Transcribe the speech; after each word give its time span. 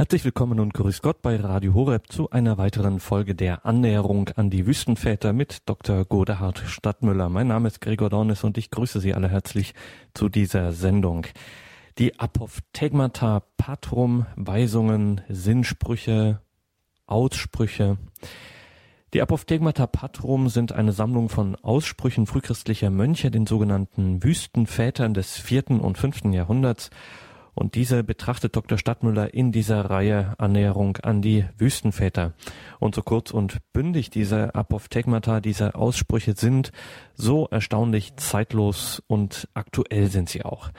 Herzlich 0.00 0.24
willkommen 0.24 0.60
und 0.60 0.72
grüß 0.72 1.02
Gott 1.02 1.20
bei 1.20 1.36
Radio 1.36 1.74
Horeb 1.74 2.10
zu 2.10 2.30
einer 2.30 2.56
weiteren 2.56 3.00
Folge 3.00 3.34
der 3.34 3.66
Annäherung 3.66 4.30
an 4.30 4.48
die 4.48 4.66
Wüstenväter 4.66 5.34
mit 5.34 5.68
Dr. 5.68 6.06
Godehard 6.06 6.58
Stadtmüller. 6.58 7.28
Mein 7.28 7.48
Name 7.48 7.68
ist 7.68 7.82
Gregor 7.82 8.08
Dornis 8.08 8.42
und 8.42 8.56
ich 8.56 8.70
grüße 8.70 8.98
Sie 8.98 9.12
alle 9.12 9.28
herzlich 9.28 9.74
zu 10.14 10.30
dieser 10.30 10.72
Sendung. 10.72 11.26
Die 11.98 12.18
Apophthegmata 12.18 13.42
Patrum, 13.58 14.24
Weisungen, 14.36 15.20
Sinnsprüche, 15.28 16.40
Aussprüche. 17.04 17.98
Die 19.12 19.20
Apophthegmata 19.20 19.86
Patrum 19.86 20.48
sind 20.48 20.72
eine 20.72 20.92
Sammlung 20.92 21.28
von 21.28 21.56
Aussprüchen 21.56 22.24
frühchristlicher 22.24 22.88
Mönche, 22.88 23.30
den 23.30 23.46
sogenannten 23.46 24.24
Wüstenvätern 24.24 25.12
des 25.12 25.36
vierten 25.36 25.78
und 25.78 25.98
fünften 25.98 26.32
Jahrhunderts 26.32 26.88
und 27.54 27.74
diese 27.74 28.04
betrachtet 28.04 28.56
Dr. 28.56 28.78
Stadtmüller 28.78 29.34
in 29.34 29.52
dieser 29.52 29.90
Reihe 29.90 30.34
Annäherung 30.38 30.96
an 30.98 31.22
die 31.22 31.44
Wüstenväter. 31.58 32.32
Und 32.78 32.94
so 32.94 33.02
kurz 33.02 33.30
und 33.30 33.58
bündig 33.72 34.10
diese 34.10 34.54
Apophthegmata, 34.54 35.40
diese 35.40 35.74
Aussprüche 35.74 36.34
sind, 36.36 36.72
so 37.14 37.46
erstaunlich 37.50 38.16
zeitlos 38.16 39.02
und 39.06 39.48
aktuell 39.54 40.10
sind 40.10 40.28
sie 40.28 40.44
auch. 40.44 40.70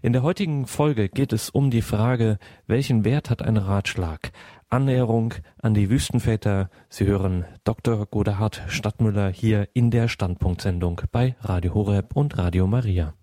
In 0.00 0.12
der 0.12 0.22
heutigen 0.22 0.66
Folge 0.66 1.08
geht 1.08 1.32
es 1.32 1.50
um 1.50 1.70
die 1.70 1.82
Frage, 1.82 2.38
welchen 2.68 3.04
Wert 3.04 3.30
hat 3.30 3.42
ein 3.42 3.56
Ratschlag? 3.56 4.30
Annäherung 4.68 5.34
an 5.60 5.74
die 5.74 5.90
Wüstenväter. 5.90 6.70
Sie 6.88 7.06
hören 7.06 7.46
Dr. 7.64 8.06
Godehard 8.06 8.62
Stadtmüller 8.68 9.30
hier 9.30 9.68
in 9.72 9.90
der 9.90 10.06
Standpunktsendung 10.06 11.00
bei 11.10 11.34
Radio 11.40 11.74
Horeb 11.74 12.14
und 12.14 12.38
Radio 12.38 12.66
Maria. 12.66 13.14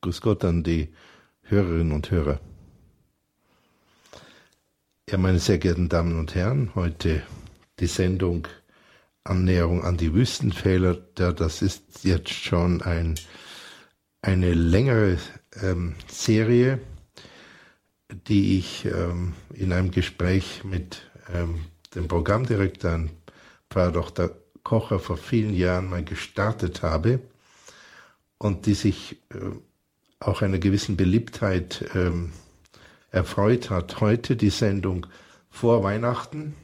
Grüß 0.00 0.20
Gott 0.20 0.44
an 0.44 0.64
die 0.64 0.92
Hörerinnen 1.50 1.92
und 1.92 2.10
Hörer. 2.12 2.38
Ja, 5.08 5.18
meine 5.18 5.40
sehr 5.40 5.58
geehrten 5.58 5.88
Damen 5.88 6.16
und 6.16 6.36
Herren, 6.36 6.70
heute 6.76 7.24
die 7.80 7.88
Sendung 7.88 8.46
Annäherung 9.24 9.82
an 9.82 9.96
die 9.96 10.14
Wüstenfehler. 10.14 10.94
Das 10.94 11.60
ist 11.60 12.04
jetzt 12.04 12.30
schon 12.30 12.82
ein, 12.82 13.16
eine 14.22 14.54
längere 14.54 15.18
ähm, 15.60 15.96
Serie, 16.06 16.78
die 18.28 18.56
ich 18.58 18.84
ähm, 18.84 19.34
in 19.52 19.72
einem 19.72 19.90
Gespräch 19.90 20.62
mit 20.62 21.10
ähm, 21.34 21.64
dem 21.96 22.06
Programmdirektor 22.06 23.08
Pfarrer 23.68 23.90
Dr. 23.90 24.30
Kocher 24.62 25.00
vor 25.00 25.16
vielen 25.16 25.54
Jahren 25.54 25.90
mal 25.90 26.04
gestartet 26.04 26.82
habe 26.82 27.18
und 28.38 28.66
die 28.66 28.74
sich 28.74 29.20
äh, 29.30 29.50
auch 30.20 30.42
einer 30.42 30.58
gewissen 30.58 30.96
Beliebtheit 30.96 31.84
ähm, 31.94 32.32
erfreut 33.10 33.70
hat. 33.70 34.00
Heute 34.00 34.36
die 34.36 34.50
Sendung 34.50 35.06
vor 35.50 35.82
Weihnachten. 35.82 36.54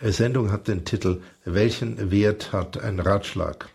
Die 0.00 0.10
Sendung 0.10 0.50
hat 0.50 0.66
den 0.66 0.84
Titel 0.84 1.20
Welchen 1.44 2.10
Wert 2.10 2.52
hat 2.52 2.82
ein 2.82 2.98
Ratschlag? 2.98 3.68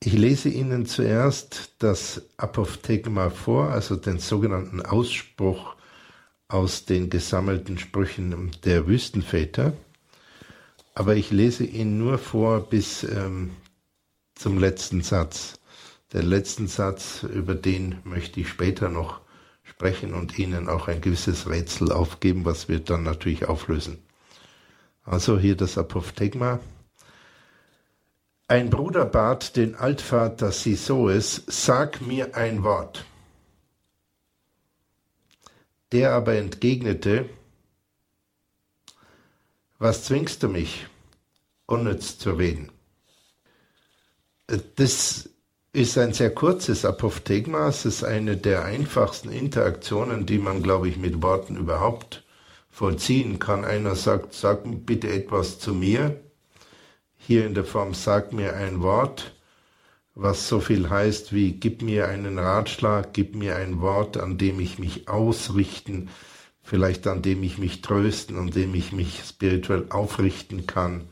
Ich 0.00 0.12
lese 0.12 0.50
Ihnen 0.50 0.84
zuerst 0.84 1.72
das 1.78 2.22
Apophthegma 2.36 3.30
vor, 3.30 3.70
also 3.70 3.96
den 3.96 4.18
sogenannten 4.18 4.82
Ausspruch 4.82 5.74
aus 6.48 6.84
den 6.84 7.08
gesammelten 7.08 7.78
Sprüchen 7.78 8.50
der 8.64 8.86
Wüstenväter. 8.86 9.72
Aber 10.94 11.16
ich 11.16 11.30
lese 11.30 11.64
ihn 11.64 11.98
nur 11.98 12.18
vor 12.18 12.60
bis 12.68 13.02
ähm, 13.02 13.56
zum 14.34 14.58
letzten 14.58 15.02
Satz. 15.02 15.58
Den 16.12 16.26
letzten 16.26 16.68
Satz, 16.68 17.24
über 17.24 17.54
den 17.54 17.98
möchte 18.04 18.40
ich 18.40 18.48
später 18.48 18.88
noch 18.88 19.20
sprechen 19.64 20.14
und 20.14 20.38
Ihnen 20.38 20.68
auch 20.68 20.86
ein 20.86 21.00
gewisses 21.00 21.48
Rätsel 21.48 21.90
aufgeben, 21.90 22.44
was 22.44 22.68
wir 22.68 22.78
dann 22.78 23.02
natürlich 23.02 23.46
auflösen. 23.46 23.98
Also 25.04 25.38
hier 25.38 25.56
das 25.56 25.78
Apophthegma. 25.78 26.60
Ein 28.48 28.70
Bruder 28.70 29.04
bat 29.04 29.56
den 29.56 29.74
Altvater 29.74 30.52
Sisoes, 30.52 31.42
sag 31.48 32.00
mir 32.00 32.36
ein 32.36 32.62
Wort. 32.62 33.04
Der 35.90 36.12
aber 36.12 36.36
entgegnete, 36.36 37.28
was 39.78 40.04
zwingst 40.04 40.44
du 40.44 40.48
mich, 40.48 40.86
unnütz 41.66 42.18
zu 42.18 42.32
reden? 42.32 42.70
Das 44.76 45.28
ist 45.76 45.98
ein 45.98 46.14
sehr 46.14 46.30
kurzes 46.30 46.86
Apophthegma. 46.86 47.68
Es 47.68 47.84
ist 47.84 48.02
eine 48.02 48.38
der 48.38 48.64
einfachsten 48.64 49.30
Interaktionen, 49.30 50.24
die 50.24 50.38
man, 50.38 50.62
glaube 50.62 50.88
ich, 50.88 50.96
mit 50.96 51.20
Worten 51.22 51.56
überhaupt 51.56 52.24
vollziehen 52.70 53.38
kann. 53.38 53.62
Einer 53.62 53.94
sagt, 53.94 54.32
sag 54.32 54.60
bitte 54.86 55.08
etwas 55.08 55.58
zu 55.58 55.74
mir. 55.74 56.18
Hier 57.18 57.46
in 57.46 57.52
der 57.52 57.64
Form, 57.64 57.92
sag 57.92 58.32
mir 58.32 58.56
ein 58.56 58.80
Wort, 58.80 59.34
was 60.14 60.48
so 60.48 60.60
viel 60.60 60.88
heißt 60.88 61.34
wie, 61.34 61.52
gib 61.52 61.82
mir 61.82 62.08
einen 62.08 62.38
Ratschlag, 62.38 63.12
gib 63.12 63.34
mir 63.34 63.56
ein 63.56 63.82
Wort, 63.82 64.16
an 64.16 64.38
dem 64.38 64.60
ich 64.60 64.78
mich 64.78 65.10
ausrichten, 65.10 66.08
vielleicht 66.62 67.06
an 67.06 67.20
dem 67.20 67.42
ich 67.42 67.58
mich 67.58 67.82
trösten, 67.82 68.38
an 68.38 68.50
dem 68.50 68.74
ich 68.74 68.92
mich 68.92 69.20
spirituell 69.26 69.84
aufrichten 69.90 70.66
kann 70.66 71.02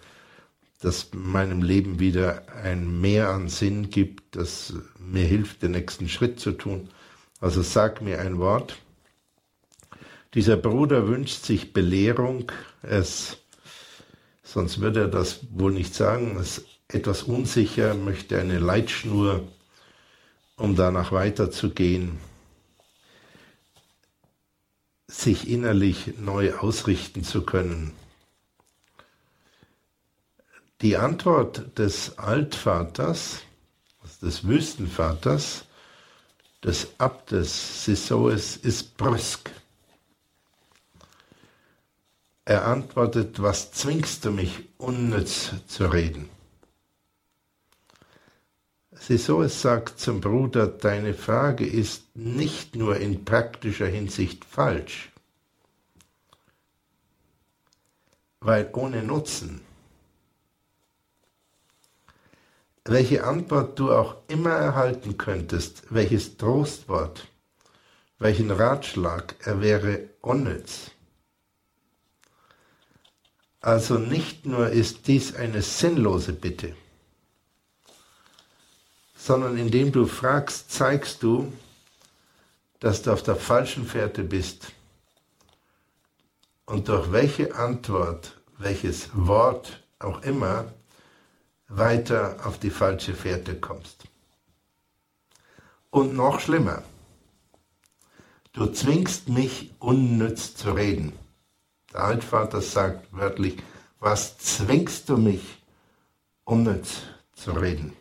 das 0.84 1.08
meinem 1.14 1.62
Leben 1.62 1.98
wieder 1.98 2.42
ein 2.62 3.00
Mehr 3.00 3.30
an 3.30 3.48
Sinn 3.48 3.88
gibt, 3.88 4.36
das 4.36 4.74
mir 4.98 5.24
hilft, 5.24 5.62
den 5.62 5.70
nächsten 5.70 6.10
Schritt 6.10 6.38
zu 6.38 6.52
tun. 6.52 6.90
Also 7.40 7.62
sag 7.62 8.02
mir 8.02 8.20
ein 8.20 8.38
Wort. 8.38 8.76
Dieser 10.34 10.58
Bruder 10.58 11.08
wünscht 11.08 11.42
sich 11.44 11.72
Belehrung. 11.72 12.52
Es, 12.82 13.38
sonst 14.42 14.80
würde 14.80 15.00
er 15.00 15.08
das 15.08 15.40
wohl 15.52 15.72
nicht 15.72 15.94
sagen. 15.94 16.34
Er 16.34 16.42
ist 16.42 16.66
etwas 16.88 17.22
unsicher, 17.22 17.94
möchte 17.94 18.38
eine 18.38 18.58
Leitschnur, 18.58 19.48
um 20.56 20.76
danach 20.76 21.12
weiterzugehen, 21.12 22.18
sich 25.06 25.48
innerlich 25.48 26.18
neu 26.18 26.54
ausrichten 26.54 27.24
zu 27.24 27.42
können. 27.42 27.92
Die 30.84 30.98
Antwort 30.98 31.78
des 31.78 32.18
Altvaters, 32.18 33.40
des 34.20 34.46
Wüstenvaters, 34.46 35.64
des 36.62 36.88
Abtes 36.98 37.86
Sisoes 37.86 38.58
ist 38.58 38.98
brüsk. 38.98 39.50
Er 42.44 42.66
antwortet, 42.66 43.40
was 43.40 43.72
zwingst 43.72 44.26
du 44.26 44.30
mich, 44.30 44.68
unnütz 44.76 45.52
zu 45.66 45.86
reden? 45.86 46.28
Sisoes 48.92 49.62
sagt 49.62 49.98
zum 49.98 50.20
Bruder, 50.20 50.66
deine 50.66 51.14
Frage 51.14 51.66
ist 51.66 52.14
nicht 52.14 52.76
nur 52.76 52.98
in 52.98 53.24
praktischer 53.24 53.86
Hinsicht 53.86 54.44
falsch, 54.44 55.10
weil 58.40 58.68
ohne 58.74 59.02
Nutzen 59.02 59.62
welche 62.84 63.24
Antwort 63.24 63.78
du 63.78 63.92
auch 63.92 64.16
immer 64.28 64.50
erhalten 64.50 65.16
könntest, 65.16 65.84
welches 65.90 66.36
Trostwort, 66.36 67.26
welchen 68.18 68.50
Ratschlag, 68.50 69.34
er 69.40 69.60
wäre 69.62 70.10
unnütz. 70.20 70.90
Also 73.60 73.98
nicht 73.98 74.44
nur 74.44 74.68
ist 74.68 75.06
dies 75.06 75.34
eine 75.34 75.62
sinnlose 75.62 76.34
Bitte, 76.34 76.76
sondern 79.16 79.56
indem 79.56 79.90
du 79.90 80.04
fragst, 80.04 80.70
zeigst 80.70 81.22
du, 81.22 81.50
dass 82.80 83.00
du 83.00 83.12
auf 83.12 83.22
der 83.22 83.36
falschen 83.36 83.86
Fährte 83.86 84.22
bist. 84.22 84.66
Und 86.66 86.88
durch 86.88 87.10
welche 87.12 87.54
Antwort, 87.54 88.38
welches 88.58 89.08
Wort 89.14 89.82
auch 89.98 90.20
immer, 90.20 90.74
weiter 91.76 92.36
auf 92.44 92.58
die 92.58 92.70
falsche 92.70 93.14
Fährte 93.14 93.58
kommst. 93.58 94.04
Und 95.90 96.14
noch 96.14 96.40
schlimmer, 96.40 96.82
du 98.52 98.66
zwingst 98.66 99.28
mich 99.28 99.72
unnütz 99.78 100.54
zu 100.54 100.72
reden. 100.72 101.12
Der 101.92 102.04
Altvater 102.04 102.60
sagt 102.60 103.12
wörtlich, 103.12 103.62
was 104.00 104.38
zwingst 104.38 105.08
du 105.08 105.16
mich 105.16 105.62
unnütz 106.44 107.02
zu 107.32 107.52
reden? 107.52 107.96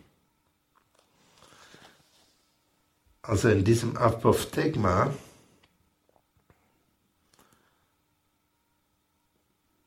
Also 3.22 3.50
in 3.50 3.64
diesem 3.64 3.96
Apophthegma 3.96 5.14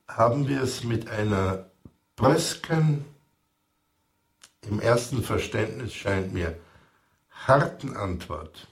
haben 0.09 0.49
wir 0.49 0.63
es 0.63 0.85
mit 0.85 1.11
einer 1.11 1.71
brüsken 2.15 3.05
im 4.69 4.81
ersten 4.81 5.23
Verständnis 5.23 5.95
scheint 5.95 6.33
mir 6.33 6.57
harten 7.31 7.97
Antwort 7.97 8.69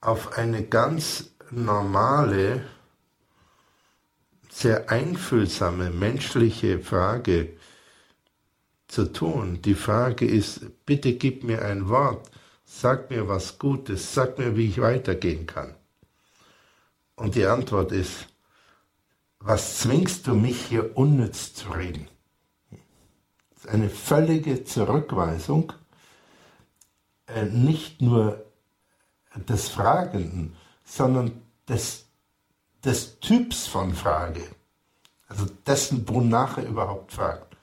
auf 0.00 0.36
eine 0.38 0.64
ganz 0.64 1.30
normale, 1.50 2.64
sehr 4.50 4.90
einfühlsame 4.90 5.90
menschliche 5.90 6.80
Frage 6.80 7.56
zu 8.86 9.12
tun. 9.12 9.60
Die 9.62 9.74
Frage 9.74 10.26
ist, 10.26 10.84
bitte 10.86 11.14
gib 11.14 11.44
mir 11.44 11.62
ein 11.64 11.88
Wort, 11.88 12.30
sag 12.64 13.10
mir 13.10 13.28
was 13.28 13.58
Gutes, 13.58 14.14
sag 14.14 14.38
mir, 14.38 14.56
wie 14.56 14.68
ich 14.68 14.80
weitergehen 14.80 15.46
kann. 15.46 15.74
Und 17.16 17.34
die 17.34 17.46
Antwort 17.46 17.92
ist, 17.92 18.28
was 19.40 19.78
zwingst 19.78 20.26
du 20.26 20.34
mich 20.34 20.66
hier 20.66 20.96
unnütz 20.96 21.54
zu 21.54 21.70
reden? 21.70 22.08
Eine 23.70 23.90
völlige 23.90 24.64
Zurückweisung, 24.64 25.72
äh, 27.26 27.44
nicht 27.44 28.00
nur 28.00 28.44
des 29.34 29.68
Fragenden, 29.68 30.56
sondern 30.84 31.42
des, 31.68 32.06
des 32.84 33.20
Typs 33.20 33.66
von 33.66 33.94
Frage, 33.94 34.42
also 35.28 35.46
dessen, 35.66 36.08
wonach 36.08 36.58
er 36.58 36.66
überhaupt 36.66 37.12
fragt. 37.12 37.56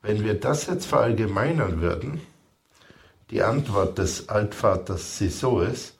Wenn 0.00 0.24
wir 0.24 0.40
das 0.40 0.66
jetzt 0.66 0.86
verallgemeinern 0.86 1.80
würden, 1.80 2.20
die 3.30 3.42
Antwort 3.42 3.98
des 3.98 4.28
Altvaters 4.28 5.18
Sisoes, 5.18 5.94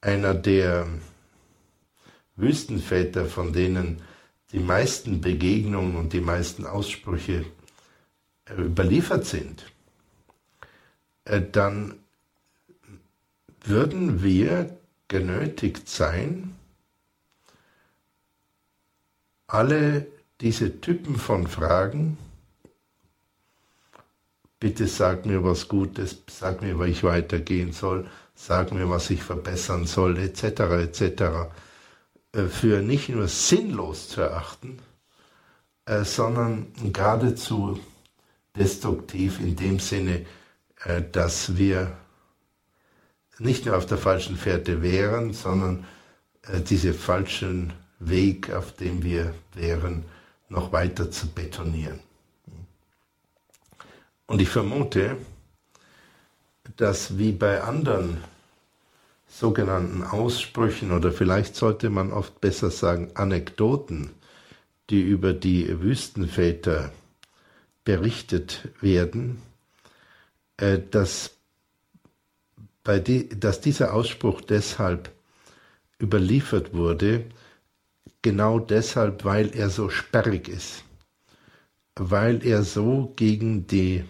einer 0.00 0.34
der 0.34 0.86
Wüstenväter, 2.36 3.26
von 3.26 3.52
denen 3.52 4.00
die 4.52 4.60
meisten 4.60 5.20
Begegnungen 5.20 5.96
und 5.96 6.12
die 6.12 6.20
meisten 6.20 6.66
Aussprüche 6.66 7.44
überliefert 8.56 9.26
sind, 9.26 9.64
äh, 11.24 11.40
dann 11.40 11.98
würden 13.62 14.22
wir 14.22 14.76
genötigt 15.08 15.88
sein, 15.88 16.54
alle 19.46 20.06
diese 20.40 20.80
Typen 20.80 21.16
von 21.16 21.46
Fragen, 21.46 22.18
bitte 24.60 24.86
sag 24.86 25.26
mir 25.26 25.42
was 25.42 25.68
Gutes, 25.68 26.22
sag 26.28 26.62
mir, 26.62 26.78
wie 26.78 26.90
ich 26.90 27.02
weitergehen 27.02 27.72
soll, 27.72 28.08
sag 28.34 28.72
mir, 28.72 28.88
was 28.88 29.10
ich 29.10 29.22
verbessern 29.22 29.86
soll, 29.86 30.18
etc., 30.18 30.60
etc., 30.60 31.22
äh, 32.32 32.44
für 32.44 32.82
nicht 32.82 33.08
nur 33.08 33.28
sinnlos 33.28 34.08
zu 34.08 34.20
erachten, 34.20 34.78
äh, 35.86 36.04
sondern 36.04 36.66
geradezu 36.92 37.80
destruktiv 38.58 39.40
in 39.40 39.56
dem 39.56 39.78
Sinne, 39.78 40.26
äh, 40.84 41.02
dass 41.12 41.56
wir 41.56 41.96
nicht 43.38 43.66
nur 43.66 43.76
auf 43.76 43.86
der 43.86 43.98
falschen 43.98 44.36
Fährte 44.36 44.82
wären, 44.82 45.32
sondern 45.32 45.84
äh, 46.42 46.60
diese 46.60 46.92
falschen 46.92 47.72
Weg, 48.00 48.52
auf 48.52 48.72
dem 48.72 49.02
wir 49.02 49.34
wären, 49.54 50.04
noch 50.48 50.72
weiter 50.72 51.10
zu 51.10 51.28
betonieren. 51.28 52.00
Und 54.26 54.40
ich 54.40 54.48
vermute, 54.48 55.16
dass 56.76 57.18
wie 57.18 57.32
bei 57.32 57.62
anderen 57.62 58.18
sogenannten 59.26 60.02
Aussprüchen 60.02 60.92
oder 60.92 61.12
vielleicht 61.12 61.54
sollte 61.54 61.90
man 61.90 62.12
oft 62.12 62.40
besser 62.40 62.70
sagen 62.70 63.10
Anekdoten, 63.14 64.10
die 64.90 65.02
über 65.02 65.32
die 65.32 65.80
Wüstenväter 65.80 66.92
berichtet 67.88 68.68
werden, 68.82 69.40
äh, 70.58 70.78
dass 70.90 71.38
bei 72.84 72.98
die, 72.98 73.30
dass 73.30 73.62
dieser 73.62 73.94
Ausspruch 73.94 74.42
deshalb 74.42 75.10
überliefert 75.98 76.74
wurde, 76.74 77.24
genau 78.20 78.58
deshalb, 78.58 79.24
weil 79.24 79.56
er 79.56 79.70
so 79.70 79.88
sperrig 79.88 80.50
ist, 80.50 80.84
weil 81.96 82.44
er 82.46 82.62
so 82.62 83.14
gegen 83.16 83.66
die 83.66 84.04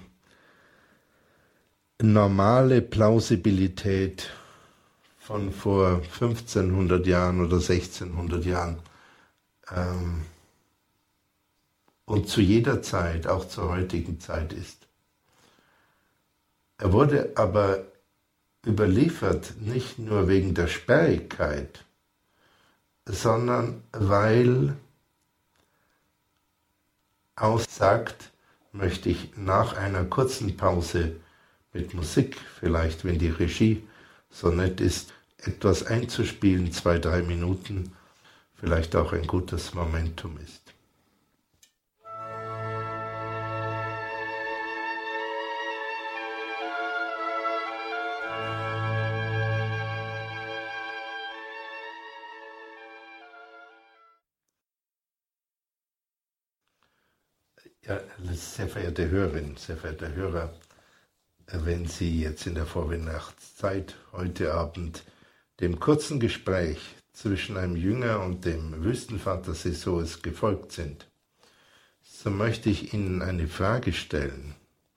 normale 2.02 2.82
Plausibilität 2.82 4.28
von 5.20 5.52
vor 5.52 6.02
1500 6.02 7.06
Jahren 7.06 7.40
oder 7.46 7.58
1600 7.58 8.44
Jahren 8.44 8.80
ähm, 9.72 10.22
und 12.08 12.26
zu 12.26 12.40
jeder 12.40 12.80
Zeit, 12.80 13.26
auch 13.26 13.46
zur 13.46 13.68
heutigen 13.68 14.18
Zeit 14.18 14.54
ist. 14.54 14.86
Er 16.78 16.92
wurde 16.94 17.32
aber 17.34 17.84
überliefert, 18.66 19.60
nicht 19.60 19.98
nur 19.98 20.26
wegen 20.26 20.54
der 20.54 20.68
Sperrigkeit, 20.68 21.84
sondern 23.04 23.82
weil 23.92 24.74
aussagt, 27.36 28.30
möchte 28.72 29.10
ich 29.10 29.36
nach 29.36 29.76
einer 29.76 30.04
kurzen 30.04 30.56
Pause 30.56 31.16
mit 31.74 31.92
Musik, 31.92 32.38
vielleicht 32.58 33.04
wenn 33.04 33.18
die 33.18 33.28
Regie 33.28 33.86
so 34.30 34.48
nett 34.48 34.80
ist, 34.80 35.12
etwas 35.36 35.84
einzuspielen, 35.84 36.72
zwei, 36.72 36.98
drei 36.98 37.20
Minuten, 37.20 37.92
vielleicht 38.54 38.96
auch 38.96 39.12
ein 39.12 39.26
gutes 39.26 39.74
Momentum 39.74 40.38
ist. 40.38 40.67
Ja, 57.88 58.00
sehr 58.34 58.68
verehrte 58.68 59.08
Hörerinnen, 59.08 59.56
sehr 59.56 59.78
verehrte 59.78 60.14
Hörer, 60.14 60.52
wenn 61.46 61.86
Sie 61.86 62.20
jetzt 62.20 62.46
in 62.46 62.54
der 62.54 62.66
Vorweihnachtszeit 62.66 63.96
heute 64.12 64.52
Abend 64.52 65.04
dem 65.60 65.80
kurzen 65.80 66.20
Gespräch 66.20 66.80
zwischen 67.14 67.56
einem 67.56 67.76
Jünger 67.76 68.20
und 68.20 68.44
dem 68.44 68.84
Wüstenvater 68.84 69.54
Sesoes 69.54 70.20
gefolgt 70.20 70.72
sind, 70.72 71.08
so 72.02 72.28
möchte 72.28 72.68
ich 72.68 72.92
Ihnen 72.92 73.22
eine 73.22 73.48
Frage 73.48 73.94
stellen, 73.94 74.54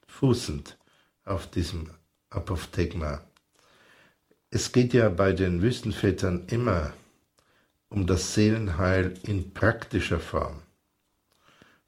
fußend 0.08 0.78
auf 1.24 1.50
diesem 1.50 1.92
Apophthegma. 2.30 3.24
Es 4.50 4.74
geht 4.74 4.94
ja 4.94 5.08
bei 5.08 5.32
den 5.32 5.62
Wüstenvätern 5.62 6.48
immer 6.48 6.92
um 7.88 8.06
das 8.06 8.34
Seelenheil 8.34 9.14
in 9.24 9.54
praktischer 9.54 10.20
Form. 10.20 10.62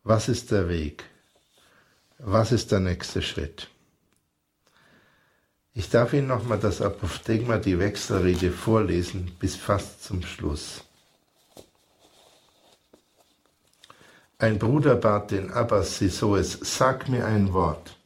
Was 0.06 0.28
ist 0.28 0.52
der 0.52 0.68
Weg? 0.68 1.06
Was 2.18 2.52
ist 2.52 2.74
der 2.74 2.82
nächste 2.82 3.22
Schritt? 3.22 3.70
Ich 5.74 5.90
darf 5.90 6.12
Ihnen 6.12 6.28
nochmal 6.28 6.60
das 6.60 6.82
Apophthegma, 6.82 7.58
die 7.58 7.80
Wechselrede 7.80 8.52
vorlesen, 8.52 9.34
bis 9.40 9.56
fast 9.56 10.04
zum 10.04 10.22
Schluss. 10.22 10.84
Ein 14.38 14.60
Bruder 14.60 14.96
bat 14.96 15.32
den 15.32 15.52
Abbas 15.52 16.00
Sisoes, 16.00 16.60
sag 16.62 17.08
mir 17.08 17.26
ein 17.26 17.54
Wort. 17.54 17.98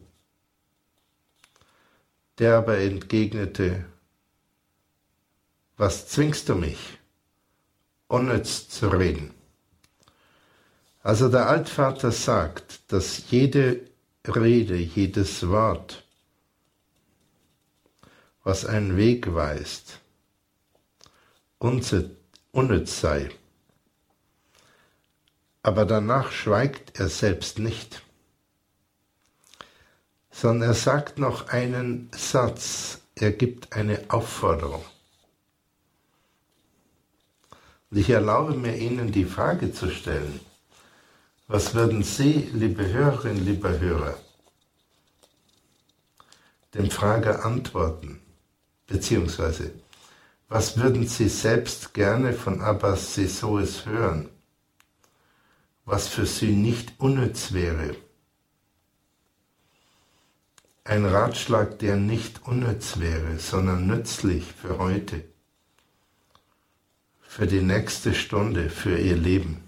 Der 2.38 2.58
aber 2.58 2.77
entgegnete, 2.77 3.86
was 5.77 6.08
zwingst 6.08 6.48
du 6.48 6.54
mich, 6.54 7.00
unnütz 8.08 8.70
zu 8.70 8.88
reden? 8.89 9.37
Also 11.08 11.30
der 11.30 11.48
Altvater 11.48 12.12
sagt, 12.12 12.92
dass 12.92 13.32
jede 13.32 13.80
Rede, 14.28 14.76
jedes 14.76 15.48
Wort, 15.48 16.04
was 18.44 18.66
einen 18.66 18.98
Weg 18.98 19.34
weist, 19.34 20.02
unnütz 21.60 23.00
sei. 23.00 23.30
Aber 25.64 25.86
danach 25.86 26.34
schweigt 26.34 27.00
er 27.00 27.08
selbst 27.08 27.58
nicht, 27.58 28.02
sondern 30.30 30.72
er 30.72 30.76
sagt 30.76 31.20
noch 31.20 31.48
einen 31.48 32.10
Satz, 32.12 33.00
er 33.16 33.32
gibt 33.32 33.72
eine 33.72 34.04
Aufforderung. 34.10 34.84
Und 37.92 37.98
ich 37.98 38.10
erlaube 38.10 38.56
mir 38.56 38.76
Ihnen 38.76 39.14
die 39.14 39.24
Frage 39.24 39.72
zu 39.72 39.90
stellen, 39.90 40.42
was 41.48 41.74
würden 41.74 42.04
Sie, 42.04 42.50
liebe 42.54 42.86
Hörerinnen, 42.86 43.46
lieber 43.46 43.80
Hörer, 43.80 44.18
dem 46.74 46.92
Frager 46.92 47.46
antworten? 47.46 48.20
Beziehungsweise, 48.86 49.72
was 50.50 50.77
würden 50.77 51.08
Sie 51.08 51.30
selbst 51.30 51.94
gerne 51.94 52.34
von 52.34 52.62
Abbas 52.62 53.16
Sesoes 53.16 53.86
hören, 53.86 54.30
was 55.86 56.08
für 56.08 56.25
Sie 56.25 56.51
nicht 56.51 56.94
unnütz 57.00 57.54
wäre? 57.54 57.96
Ein 60.84 61.06
Ratschlag, 61.06 61.80
der 61.80 61.98
nicht 61.98 62.48
unnütz 62.48 63.00
wäre, 63.00 63.39
sondern 63.39 63.88
nützlich 63.88 64.46
für 64.46 64.77
heute, 64.77 65.24
für 67.22 67.46
die 67.46 67.62
nächste 67.62 68.13
Stunde, 68.13 68.70
für 68.70 68.98
ihr 68.98 69.18
Leben. 69.18 69.66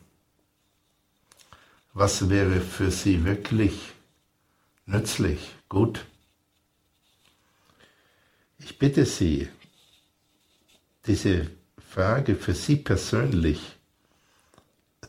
Was 1.93 2.29
wäre 2.29 2.61
für 2.61 2.91
sie 2.91 3.25
wirklich 3.25 3.93
nützlich, 4.85 5.55
gut? 5.67 6.05
Ich 8.59 8.77
bitte 8.77 9.05
Sie, 9.05 9.47
diese 11.07 11.49
Frage 11.89 12.35
für 12.35 12.53
Sie 12.53 12.75
persönlich 12.75 13.77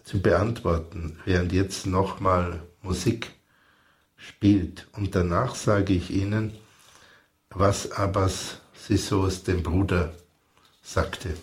zu 0.04 0.20
beantworten, 0.20 1.18
während 1.24 1.52
jetzt 1.52 1.86
nochmal 1.86 2.62
Musik 2.82 3.30
spielt. 4.16 4.86
Und 4.92 5.14
danach 5.14 5.54
sage 5.56 5.94
ich 5.94 6.10
Ihnen, 6.10 6.56
was 7.50 7.90
Abbas 7.92 8.60
Sisos 8.74 9.42
dem 9.42 9.62
Bruder 9.62 10.14
sagte. 10.82 11.36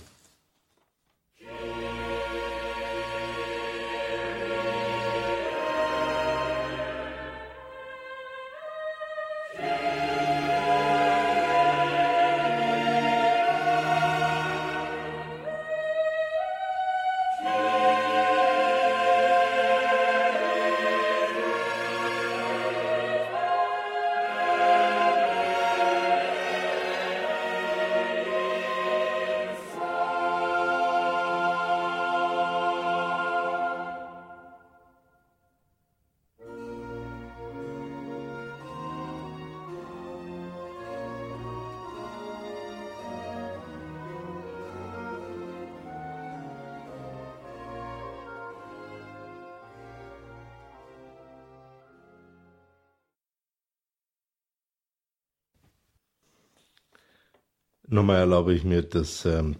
Nochmal 57.89 58.17
erlaube 58.17 58.53
ich 58.53 58.65
mir, 58.65 58.83
das, 58.83 59.25
ähm, 59.25 59.55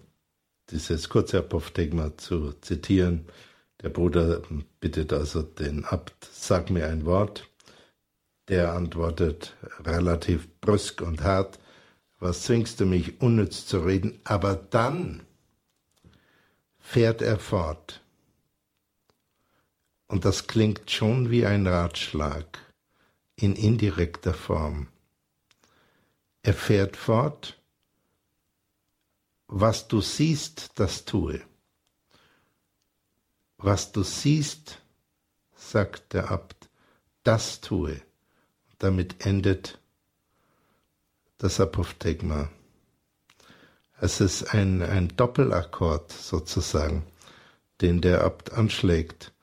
dieses 0.70 1.08
kurze 1.08 1.40
Apophthegma 1.40 2.18
zu 2.18 2.52
zitieren. 2.60 3.26
Der 3.82 3.88
Bruder 3.88 4.42
bittet 4.82 5.14
also 5.14 5.44
den 5.44 5.86
Abt, 5.86 6.28
sag 6.30 6.70
mir 6.70 6.88
ein 6.88 7.06
Wort. 7.06 7.50
Der 8.50 8.74
antwortet 8.74 9.56
relativ 9.80 10.50
brüsk 10.60 11.02
und 11.02 11.24
hart, 11.24 11.58
was 12.20 12.44
zwingst 12.44 12.82
du 12.82 12.86
mich 12.86 13.22
unnütz 13.22 13.66
zu 13.66 13.80
reden? 13.80 14.20
Aber 14.26 14.56
dann 14.56 15.24
fährt 16.80 17.22
er 17.22 17.40
fort. 17.40 18.02
Und 20.08 20.26
das 20.26 20.48
klingt 20.48 20.92
schon 20.92 21.32
wie 21.32 21.46
ein 21.46 21.66
Ratschlag 21.66 22.60
in 23.38 23.56
indirekter 23.56 24.34
Form. 24.34 24.88
Er 26.42 26.54
fährt 26.54 26.98
fort 26.98 27.57
was 29.48 29.88
du 29.88 30.02
siehst, 30.02 30.72
das 30.76 31.06
tue. 31.06 31.42
Was 33.58 33.92
du 33.92 34.04
siehst, 34.04 34.82
sagt 35.56 36.14
der 36.14 36.32
Abt, 36.32 36.70
das 37.24 37.62
tue. 37.62 38.02
Damit 38.78 39.26
endet 39.26 39.80
das 41.38 41.60
Apophthegma. 41.60 42.50
Es 44.00 44.22
ist 44.22 44.54
ein, 44.54 44.84
ein 44.84 45.10
Doppelakkord 45.16 46.12
sozusagen, 46.12 47.04
den 47.82 48.02
der 48.02 48.24
Abt 48.24 48.54
anschlägt. 48.54 49.34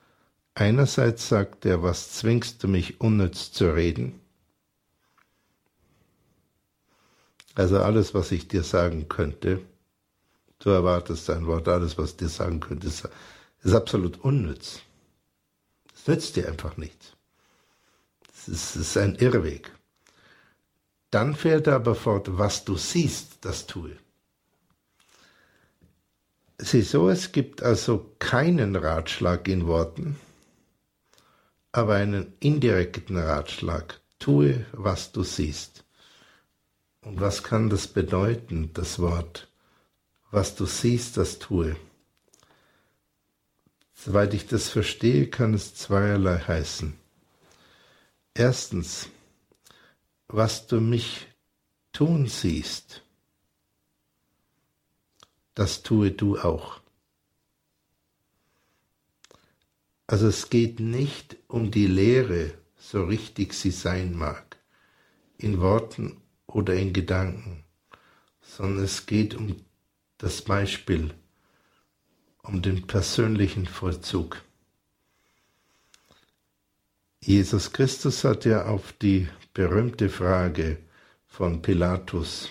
Einerseits 0.53 1.27
sagt 1.27 1.65
er, 1.65 1.83
was 1.83 2.13
zwingst 2.13 2.63
du 2.63 2.69
mich 2.69 3.01
unnütz 3.01 3.51
zu 3.51 3.73
reden? 3.73 4.21
Also 7.55 7.79
alles, 7.79 8.13
was 8.13 8.31
ich 8.31 8.47
dir 8.47 8.63
sagen 8.63 9.09
könnte, 9.09 9.61
Du 10.59 10.69
erwartest 10.69 11.29
ein 11.29 11.45
Wort, 11.47 11.67
alles, 11.67 11.97
was 11.97 12.17
dir 12.17 12.29
sagen 12.29 12.59
könnte, 12.59 12.87
ist, 12.87 13.07
absolut 13.73 14.23
unnütz. 14.23 14.81
Es 15.93 16.07
nützt 16.07 16.35
dir 16.35 16.47
einfach 16.47 16.77
nichts. 16.77 17.13
Es 18.33 18.47
ist, 18.47 18.75
ist 18.75 18.97
ein 18.97 19.15
Irrweg. 19.15 19.71
Dann 21.11 21.35
fährt 21.35 21.67
er 21.67 21.75
aber 21.75 21.95
fort, 21.95 22.37
was 22.37 22.65
du 22.65 22.75
siehst, 22.77 23.37
das 23.41 23.67
tue. 23.67 23.97
Sieh 26.57 26.81
so, 26.81 27.09
es 27.09 27.31
gibt 27.31 27.63
also 27.63 28.11
keinen 28.19 28.75
Ratschlag 28.75 29.47
in 29.47 29.67
Worten, 29.67 30.17
aber 31.71 31.95
einen 31.95 32.33
indirekten 32.39 33.17
Ratschlag. 33.17 33.99
Tue, 34.19 34.65
was 34.71 35.11
du 35.11 35.23
siehst. 35.23 35.83
Und 37.01 37.19
was 37.19 37.43
kann 37.43 37.69
das 37.69 37.87
bedeuten, 37.87 38.71
das 38.73 38.99
Wort? 38.99 39.47
Was 40.35 40.53
du 40.53 40.65
siehst, 40.65 41.15
das 41.15 41.39
tue. 41.39 41.77
Soweit 43.93 44.33
ich 44.33 44.45
das 44.47 44.67
verstehe, 44.67 45.27
kann 45.27 45.53
es 45.53 45.75
zweierlei 45.75 46.39
heißen. 46.39 46.93
Erstens, 48.33 49.07
was 50.27 50.67
du 50.67 50.81
mich 50.81 51.27
tun 51.93 52.27
siehst, 52.27 53.01
das 55.53 55.83
tue 55.83 56.11
du 56.11 56.37
auch. 56.37 56.81
Also 60.05 60.27
es 60.27 60.49
geht 60.49 60.81
nicht 60.81 61.37
um 61.47 61.71
die 61.71 61.87
Lehre, 61.87 62.53
so 62.77 63.05
richtig 63.05 63.53
sie 63.53 63.71
sein 63.71 64.13
mag, 64.13 64.57
in 65.37 65.61
Worten 65.61 66.21
oder 66.45 66.73
in 66.75 66.91
Gedanken, 66.91 67.63
sondern 68.41 68.83
es 68.83 69.05
geht 69.05 69.33
um 69.33 69.64
das 70.25 70.41
Beispiel 70.41 71.13
um 72.41 72.63
den 72.63 72.87
persönlichen 72.87 73.67
Vollzug. 73.67 74.41
Jesus 77.21 77.71
Christus 77.71 78.23
hat 78.23 78.43
ja 78.43 78.65
auf 78.65 78.91
die 78.93 79.27
berühmte 79.53 80.09
Frage 80.09 80.79
von 81.27 81.61
Pilatus, 81.61 82.49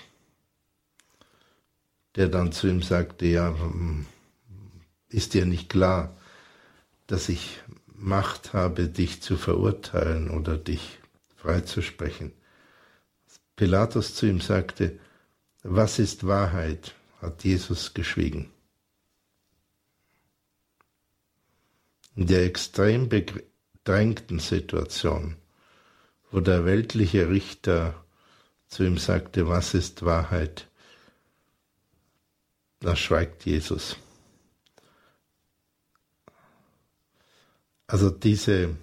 der 2.14 2.28
dann 2.28 2.52
zu 2.52 2.69
ihm 2.69 2.81
sagte, 2.81 3.26
ja, 3.26 3.49
hm, 3.49 4.07
ist 5.09 5.35
dir 5.35 5.45
nicht 5.45 5.69
klar, 5.69 6.16
dass 7.09 7.28
ich 7.28 7.61
Macht 7.93 8.52
habe, 8.52 8.87
dich 8.87 9.21
zu 9.21 9.37
verurteilen 9.37 10.31
oder 10.31 10.57
dich 10.59 11.00
freizusprechen. 11.35 12.31
Pilatus 13.57 14.14
zu 14.14 14.26
ihm 14.26 14.40
sagte, 14.40 14.97
was 15.64 15.99
ist 15.99 16.25
Wahrheit? 16.25 16.95
Hat 17.25 17.45
Jesus 17.45 17.95
geschwiegen. 17.95 18.50
In 22.16 22.26
der 22.26 22.45
extrem 22.45 23.09
bedrängten 23.09 24.38
Situation, 24.38 25.37
wo 26.31 26.40
der 26.40 26.64
weltliche 26.64 27.28
Richter 27.28 28.04
zu 28.69 28.85
ihm 28.85 28.99
sagte, 28.99 29.49
was 29.49 29.75
ist 29.75 30.04
Wahrheit, 30.04 30.69
da 32.81 32.95
schweigt 32.95 33.47
Jesus. 33.47 33.97
Also 37.87 38.11
diese 38.11 38.76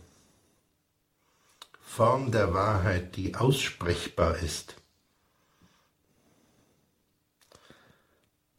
Form 1.81 2.31
der 2.31 2.53
Wahrheit, 2.53 3.15
die 3.15 3.35
aussprechbar 3.35 4.37
ist, 4.37 4.80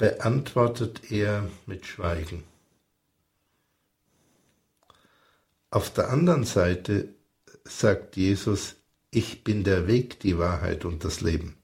beantwortet 0.03 1.13
er 1.13 1.49
mit 1.67 1.87
Schweigen. 1.87 2.43
Auf 5.71 5.95
der 5.95 6.11
anderen 6.11 6.43
Seite 6.43 7.15
sagt 7.63 8.17
Jesus, 8.17 8.75
ich 9.13 9.45
bin 9.45 9.63
der 9.63 9.87
Weg, 9.87 10.19
die 10.19 10.39
Wahrheit 10.39 10.85
und 10.85 11.05
das 11.05 11.21
Leben. 11.21 11.57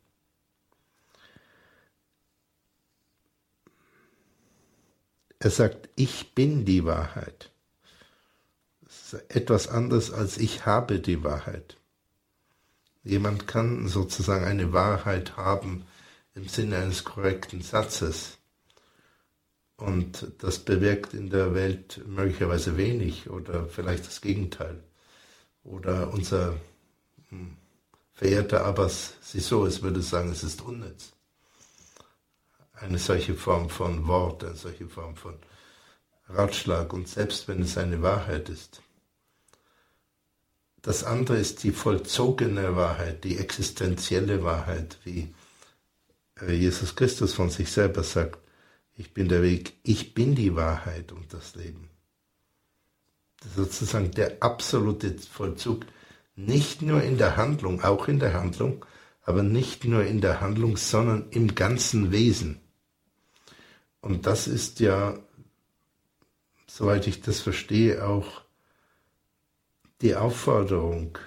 Er 5.41 5.51
sagt, 5.51 5.89
ich 5.97 6.33
bin 6.37 6.65
die 6.65 6.85
Wahrheit. 6.85 7.51
Das 8.83 9.15
ist 9.15 9.35
etwas 9.35 9.67
anderes 9.67 10.13
als 10.13 10.39
ich 10.39 10.65
habe 10.65 11.01
die 11.01 11.25
Wahrheit. 11.25 11.77
Jemand 13.03 13.49
kann 13.49 13.89
sozusagen 13.89 14.45
eine 14.45 14.73
Wahrheit 14.73 15.37
haben, 15.37 15.85
im 16.39 16.49
Sinne 16.49 16.79
eines 16.79 17.05
korrekten 17.05 17.63
Satzes. 17.63 18.39
Und 19.77 20.33
das 20.39 20.59
bewirkt 20.59 21.15
in 21.15 21.31
der 21.31 21.55
Welt 21.55 22.01
möglicherweise 22.07 22.77
wenig 22.77 23.29
oder 23.29 23.67
vielleicht 23.67 24.07
das 24.07 24.21
Gegenteil. 24.21 24.83
Oder 25.65 26.13
unser 26.13 26.55
hm, 27.29 27.57
verehrter 28.13 28.65
Abbas 28.65 29.15
Sisoes 29.21 29.83
würde 29.83 30.03
sagen, 30.03 30.31
es 30.31 30.43
ist 30.43 30.63
unnütz. 30.63 31.13
Eine 32.73 32.99
solche 32.99 33.35
Form 33.35 33.69
von 33.69 34.07
Wort, 34.07 34.45
eine 34.45 34.55
solche 34.55 34.89
Form 34.89 35.17
von 35.17 35.35
Ratschlag 36.29 36.93
und 36.93 37.09
selbst 37.09 37.49
wenn 37.49 37.63
es 37.63 37.77
eine 37.79 38.03
Wahrheit 38.03 38.49
ist. 38.49 38.83
Das 40.83 41.03
andere 41.03 41.39
ist 41.39 41.65
die 41.65 41.73
vollzogene 41.73 42.77
Wahrheit, 42.77 43.25
die 43.25 43.39
existenzielle 43.39 44.45
Wahrheit, 44.45 44.99
wie 45.05 45.35
Jesus 46.47 46.95
Christus 46.95 47.35
von 47.35 47.51
sich 47.51 47.71
selber 47.71 48.03
sagt, 48.03 48.39
ich 48.95 49.15
bin 49.15 49.29
der 49.29 49.43
Weg, 49.43 49.75
ich 49.83 50.15
bin 50.15 50.35
die 50.35 50.55
Wahrheit 50.57 51.13
und 51.13 51.33
das 51.33 51.55
Leben. 51.55 51.89
Das 53.41 53.55
sozusagen 53.55 54.11
der 54.11 54.43
absolute 54.43 55.17
Vollzug, 55.19 55.87
nicht 56.35 56.83
nur 56.83 57.03
in 57.03 57.19
der 57.19 57.37
Handlung, 57.37 57.83
auch 57.83 58.09
in 58.09 58.19
der 58.19 58.35
Handlung, 58.35 58.85
aber 59.23 59.43
nicht 59.43 59.85
nur 59.85 60.05
in 60.05 60.21
der 60.21 60.41
Handlung, 60.41 60.77
sondern 60.77 61.29
im 61.31 61.55
ganzen 61.55 62.13
Wesen. 62.13 62.61
Und 64.01 64.27
das 64.27 64.49
ist 64.49 64.81
ja 64.81 65.19
soweit 66.69 67.07
ich 67.07 67.21
das 67.23 67.41
verstehe, 67.41 68.07
auch 68.07 68.43
die 70.01 70.15
Aufforderung, 70.15 71.19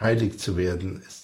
heilig 0.00 0.38
zu 0.38 0.56
werden, 0.56 1.00
ist, 1.02 1.17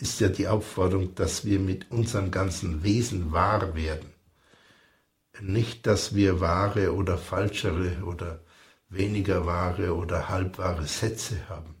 ist 0.00 0.20
ja 0.20 0.28
die 0.28 0.48
Aufforderung, 0.48 1.14
dass 1.14 1.44
wir 1.44 1.58
mit 1.58 1.90
unserem 1.90 2.30
ganzen 2.30 2.82
Wesen 2.82 3.32
wahr 3.32 3.74
werden. 3.74 4.12
Nicht, 5.40 5.86
dass 5.86 6.14
wir 6.14 6.40
wahre 6.40 6.94
oder 6.94 7.16
falschere 7.16 8.02
oder 8.04 8.40
weniger 8.88 9.46
wahre 9.46 9.94
oder 9.94 10.28
halbwahre 10.28 10.86
Sätze 10.86 11.48
haben. 11.48 11.74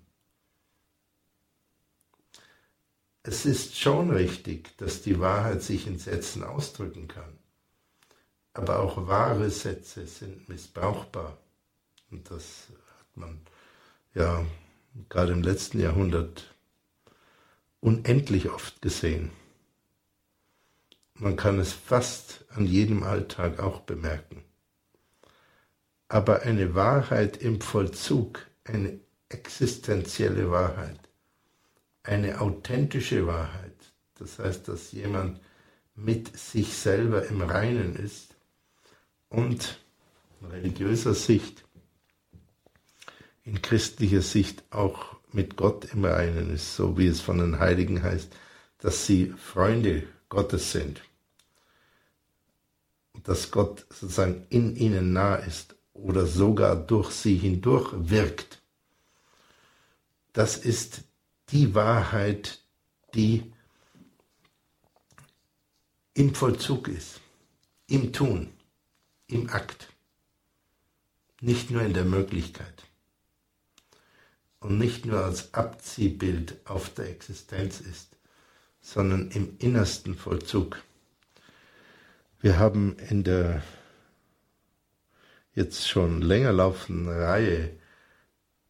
Es 3.22 3.46
ist 3.46 3.78
schon 3.78 4.10
richtig, 4.10 4.76
dass 4.78 5.02
die 5.02 5.18
Wahrheit 5.20 5.62
sich 5.62 5.86
in 5.86 5.98
Sätzen 5.98 6.44
ausdrücken 6.44 7.08
kann 7.08 7.38
aber 8.58 8.80
auch 8.80 9.06
wahre 9.06 9.50
Sätze 9.50 10.06
sind 10.06 10.48
missbrauchbar. 10.48 11.38
Und 12.10 12.28
das 12.30 12.66
hat 12.98 13.16
man 13.16 13.40
ja 14.14 14.44
gerade 15.08 15.32
im 15.32 15.42
letzten 15.42 15.78
Jahrhundert 15.78 16.52
unendlich 17.80 18.50
oft 18.50 18.82
gesehen. 18.82 19.30
Man 21.14 21.36
kann 21.36 21.58
es 21.58 21.72
fast 21.72 22.44
an 22.50 22.64
jedem 22.66 23.02
Alltag 23.02 23.58
auch 23.60 23.80
bemerken. 23.80 24.44
Aber 26.08 26.42
eine 26.42 26.74
Wahrheit 26.74 27.36
im 27.36 27.60
Vollzug, 27.60 28.46
eine 28.64 28.98
existenzielle 29.28 30.50
Wahrheit, 30.50 31.00
eine 32.02 32.40
authentische 32.40 33.26
Wahrheit, 33.26 33.74
das 34.14 34.38
heißt, 34.38 34.68
dass 34.68 34.92
jemand 34.92 35.40
mit 35.94 36.36
sich 36.36 36.74
selber 36.74 37.26
im 37.26 37.42
Reinen 37.42 37.96
ist, 37.96 38.36
und 39.28 39.78
religiöser 40.42 41.14
Sicht, 41.14 41.64
in 43.44 43.60
christlicher 43.60 44.22
Sicht 44.22 44.62
auch 44.70 45.17
mit 45.32 45.56
Gott 45.56 45.86
im 45.92 46.04
Reinen 46.04 46.54
ist, 46.54 46.76
so 46.76 46.96
wie 46.98 47.06
es 47.06 47.20
von 47.20 47.38
den 47.38 47.58
Heiligen 47.58 48.02
heißt, 48.02 48.32
dass 48.78 49.06
sie 49.06 49.34
Freunde 49.36 50.06
Gottes 50.28 50.72
sind. 50.72 51.02
Dass 53.24 53.50
Gott 53.50 53.86
sozusagen 53.90 54.46
in 54.50 54.76
ihnen 54.76 55.12
nah 55.12 55.36
ist 55.36 55.76
oder 55.92 56.26
sogar 56.26 56.76
durch 56.76 57.10
sie 57.10 57.36
hindurch 57.36 57.92
wirkt. 57.92 58.62
Das 60.32 60.56
ist 60.56 61.02
die 61.50 61.74
Wahrheit, 61.74 62.60
die 63.14 63.52
im 66.14 66.34
Vollzug 66.34 66.88
ist, 66.88 67.20
im 67.86 68.12
Tun 68.12 68.52
im 69.26 69.50
Akt, 69.50 69.92
nicht 71.40 71.70
nur 71.70 71.82
in 71.82 71.92
der 71.92 72.04
Möglichkeit 72.04 72.87
und 74.60 74.78
nicht 74.78 75.06
nur 75.06 75.24
als 75.24 75.54
Abziehbild 75.54 76.56
auf 76.64 76.92
der 76.94 77.08
Existenz 77.10 77.80
ist, 77.80 78.16
sondern 78.80 79.30
im 79.30 79.56
innersten 79.58 80.14
Vollzug. 80.14 80.82
Wir 82.40 82.58
haben 82.58 82.96
in 83.08 83.24
der 83.24 83.62
jetzt 85.54 85.88
schon 85.88 86.22
länger 86.22 86.52
laufenden 86.52 87.08
Reihe 87.08 87.70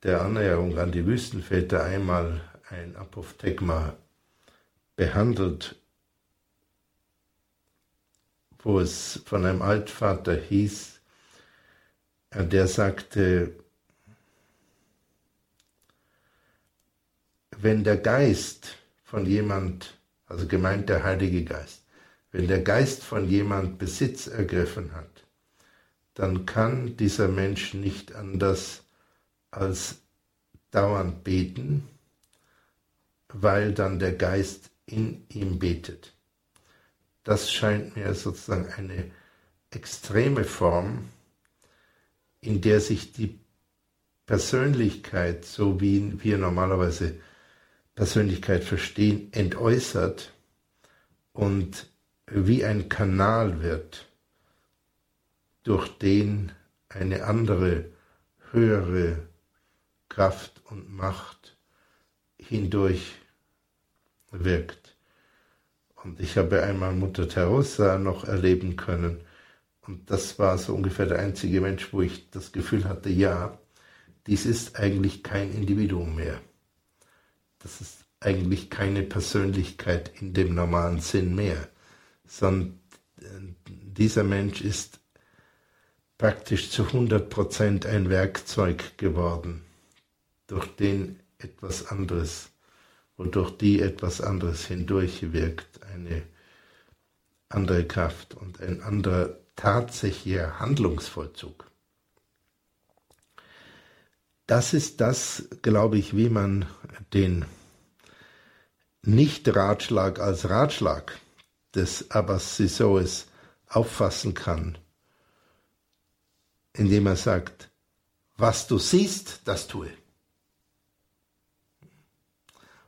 der 0.03 0.23
Annäherung 0.23 0.79
an 0.79 0.93
die 0.93 1.07
Wüstenväter 1.07 1.85
einmal 1.85 2.41
ein 2.71 2.97
Apophthegma 2.97 3.97
behandelt 4.97 5.77
wo 8.63 8.81
es 8.81 9.23
von 9.25 9.47
einem 9.47 9.63
Altvater 9.63 10.35
hieß, 10.35 11.01
der 12.35 12.67
sagte, 12.67 13.55
wenn 17.61 17.83
der 17.83 17.97
Geist 17.97 18.77
von 19.03 19.27
jemand, 19.27 19.99
also 20.27 20.47
gemeint 20.47 20.89
der 20.89 21.03
Heilige 21.03 21.45
Geist, 21.45 21.83
wenn 22.31 22.47
der 22.47 22.63
Geist 22.63 23.03
von 23.03 23.29
jemand 23.29 23.79
Besitz 23.79 24.27
ergriffen 24.27 24.93
hat, 24.93 25.25
dann 26.15 26.47
kann 26.47 26.97
dieser 26.97 27.29
Mensch 27.29 27.75
nicht 27.75 28.15
anders 28.15 28.83
als 29.51 29.97
dauernd 30.71 31.25
beten, 31.25 31.89
weil 33.29 33.73
dann 33.73 33.99
der 33.99 34.13
Geist 34.13 34.71
in 34.87 35.25
ihm 35.29 35.59
betet. 35.59 36.13
Das 37.25 37.53
scheint 37.53 37.97
mir 37.97 38.15
sozusagen 38.15 38.73
eine 38.73 39.11
extreme 39.71 40.45
Form, 40.45 41.09
in 42.41 42.61
der 42.61 42.81
sich 42.81 43.13
die 43.13 43.39
Persönlichkeit, 44.27 45.45
so 45.45 45.81
wie 45.81 46.23
wir 46.23 46.39
normalerweise 46.39 47.17
Persönlichkeit 47.99 48.63
verstehen, 48.63 49.33
entäußert 49.33 50.33
und 51.33 51.91
wie 52.29 52.65
ein 52.65 52.89
Kanal 52.89 53.61
wird, 53.61 54.07
durch 55.65 55.89
den 55.99 56.53
eine 56.89 57.25
andere, 57.25 57.87
höhere 58.53 59.27
Kraft 60.09 60.63
und 60.67 60.95
Macht 60.95 61.57
hindurch 62.37 63.17
wirkt. 64.31 64.97
Und 65.97 66.21
ich 66.21 66.39
habe 66.39 66.63
einmal 66.63 66.93
Mutter 66.93 67.29
Teresa 67.29 67.99
noch 67.99 68.23
erleben 68.23 68.77
können. 68.77 69.23
Und 69.81 70.09
das 70.09 70.39
war 70.39 70.57
so 70.57 70.73
ungefähr 70.73 71.07
der 71.07 71.19
einzige 71.19 71.61
Mensch, 71.61 71.93
wo 71.93 72.03
ich 72.03 72.31
das 72.31 72.53
Gefühl 72.53 72.85
hatte, 72.85 73.09
ja, 73.09 73.59
dies 74.29 74.47
ist 74.47 74.79
eigentlich 74.79 75.25
kein 75.25 75.53
Individuum 75.53 76.15
mehr. 76.15 76.41
Das 77.61 77.81
ist 77.81 78.05
eigentlich 78.21 78.71
keine 78.71 79.03
Persönlichkeit 79.03 80.13
in 80.21 80.35
dem 80.35 80.55
normalen 80.55 81.01
Sinn 81.01 81.35
mehr, 81.35 81.69
sondern 82.27 82.81
äh, 83.21 83.25
dieser 83.67 84.25
Mensch 84.25 84.61
ist 84.61 85.01
praktisch 86.19 86.71
zu 86.71 86.85
100% 86.85 87.87
ein 87.87 88.11
Werkzeug 88.11 88.99
geworden, 88.99 89.65
durch 90.47 90.67
den 90.77 91.21
etwas 91.39 91.87
anderes 91.87 92.51
wodurch 93.19 93.51
die 93.59 93.83
etwas 93.83 94.21
anderes 94.21 94.67
hindurchwirkt, 94.67 95.83
eine 95.93 96.23
andere 97.51 97.85
Kraft 97.85 98.35
und 98.35 98.61
ein 98.61 98.81
anderer 98.81 99.37
tatsächlicher 99.57 100.61
Handlungsvollzug. 100.61 101.68
Das 104.49 104.73
ist 104.73 105.03
das, 105.03 105.47
glaube 105.61 105.99
ich, 105.99 106.17
wie 106.17 106.31
man 106.31 106.65
den 107.13 107.45
Nicht-Ratschlag 109.03 110.21
als 110.21 110.49
Ratschlag 110.49 111.21
des 111.75 112.11
Abbas 112.11 112.57
Sisoes 112.57 113.27
auffassen 113.69 114.33
kann, 114.33 114.79
indem 116.73 117.07
er 117.09 117.17
sagt, 117.17 117.69
was 118.39 118.67
du 118.67 118.79
siehst, 118.79 119.43
das 119.45 119.69
tue. 119.69 119.91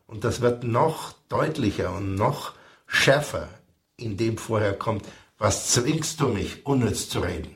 Und 0.07 0.25
das 0.25 0.41
wird 0.41 0.65
noch 0.65 1.13
deutlicher 1.29 1.95
und 1.95 2.15
noch 2.15 2.55
schärfer, 2.87 3.51
indem 3.99 4.39
vorher 4.39 4.79
kommt, 4.79 5.07
was 5.37 5.73
zwingst 5.73 6.21
du 6.21 6.29
mich, 6.29 6.65
unnütz 6.65 7.11
zu 7.11 7.21
reden? 7.21 7.55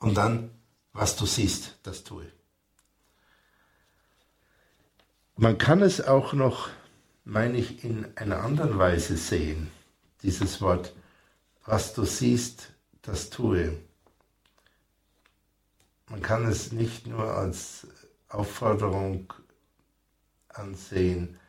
Und 0.00 0.16
dann, 0.16 0.50
was 0.92 1.14
du 1.14 1.26
siehst, 1.26 1.76
das 1.84 2.02
tue. 2.02 2.26
Man 5.42 5.58
kann 5.58 5.82
es 5.82 6.00
auch 6.00 6.34
noch, 6.34 6.68
meine 7.24 7.58
ich, 7.58 7.82
in 7.82 8.06
einer 8.14 8.44
anderen 8.44 8.78
Weise 8.78 9.16
sehen, 9.16 9.72
dieses 10.22 10.60
Wort 10.60 10.94
was 11.64 11.94
du 11.94 12.04
siehst, 12.04 12.68
das 13.02 13.28
tue. 13.28 13.76
Man 16.08 16.22
kann 16.22 16.46
es 16.46 16.70
nicht 16.70 17.08
nur 17.08 17.24
als 17.24 17.88
Aufforderung 18.28 19.34
ansehen, 20.48 21.40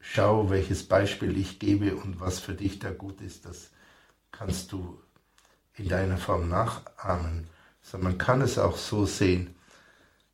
schau, 0.00 0.48
welches 0.48 0.88
Beispiel 0.88 1.36
ich 1.36 1.58
gebe 1.58 1.94
und 1.94 2.20
was 2.20 2.40
für 2.40 2.54
dich 2.54 2.78
da 2.78 2.90
gut 2.90 3.20
ist, 3.20 3.44
das 3.44 3.68
kannst 4.32 4.72
du 4.72 4.98
in 5.74 5.88
deiner 5.88 6.16
Form 6.16 6.48
nachahmen, 6.48 7.48
sondern 7.82 8.12
man 8.12 8.18
kann 8.18 8.40
es 8.40 8.58
auch 8.58 8.78
so 8.78 9.04
sehen, 9.04 9.54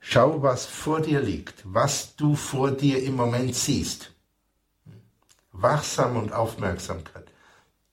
schau, 0.03 0.43
was 0.43 0.67
vor 0.67 1.01
dir 1.01 1.21
liegt, 1.21 1.63
was 1.65 2.17
du 2.17 2.35
vor 2.35 2.73
dir 2.73 3.03
im 3.03 3.17
Moment 3.17 3.55
siehst. 3.55 4.13
Wachsam 5.53 6.17
und 6.17 6.33
Aufmerksamkeit. 6.33 7.31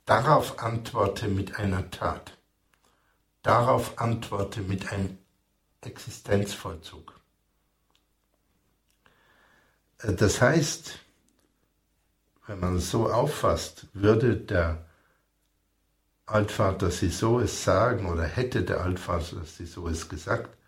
Darauf 0.05 0.59
antworte 0.59 1.27
mit 1.27 1.57
einer 1.57 1.89
Tat. 1.91 2.35
Darauf 3.43 3.99
antworte 3.99 4.61
mit 4.61 4.91
einem 4.91 5.17
Existenzvollzug. 5.81 7.13
Äh, 9.99 10.13
das 10.13 10.41
heißt, 10.41 10.99
wenn 12.47 12.59
man 12.59 12.77
es 12.77 12.89
so 12.89 13.11
auffasst, 13.11 13.87
würde 13.93 14.35
der 14.35 14.83
Altvater 16.25 16.89
Sisoes 16.89 17.63
sagen 17.63 18.07
oder 18.07 18.23
hätte 18.23 18.63
der 18.63 18.81
Altvater 18.81 19.43
Sisoes 19.45 20.09
gesagt, 20.09 20.58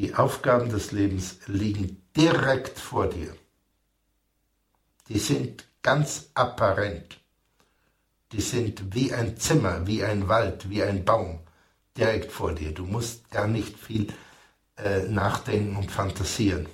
die 0.00 0.14
Aufgaben 0.14 0.70
des 0.70 0.92
Lebens 0.92 1.40
liegen 1.46 2.00
direkt 2.16 2.78
vor 2.78 3.06
dir. 3.10 3.36
Die 5.08 5.18
sind 5.18 5.66
ganz 5.82 6.30
apparent. 6.32 7.20
Die 8.32 8.40
sind 8.40 8.94
wie 8.94 9.12
ein 9.12 9.36
Zimmer, 9.36 9.86
wie 9.86 10.02
ein 10.02 10.26
Wald, 10.26 10.70
wie 10.70 10.82
ein 10.82 11.04
Baum 11.04 11.40
direkt 11.98 12.32
vor 12.32 12.54
dir. 12.54 12.72
Du 12.72 12.86
musst 12.86 13.30
gar 13.30 13.46
nicht 13.46 13.76
viel 13.78 14.10
äh, 14.78 15.02
nachdenken 15.02 15.76
und 15.76 15.90
fantasieren. 15.90 16.66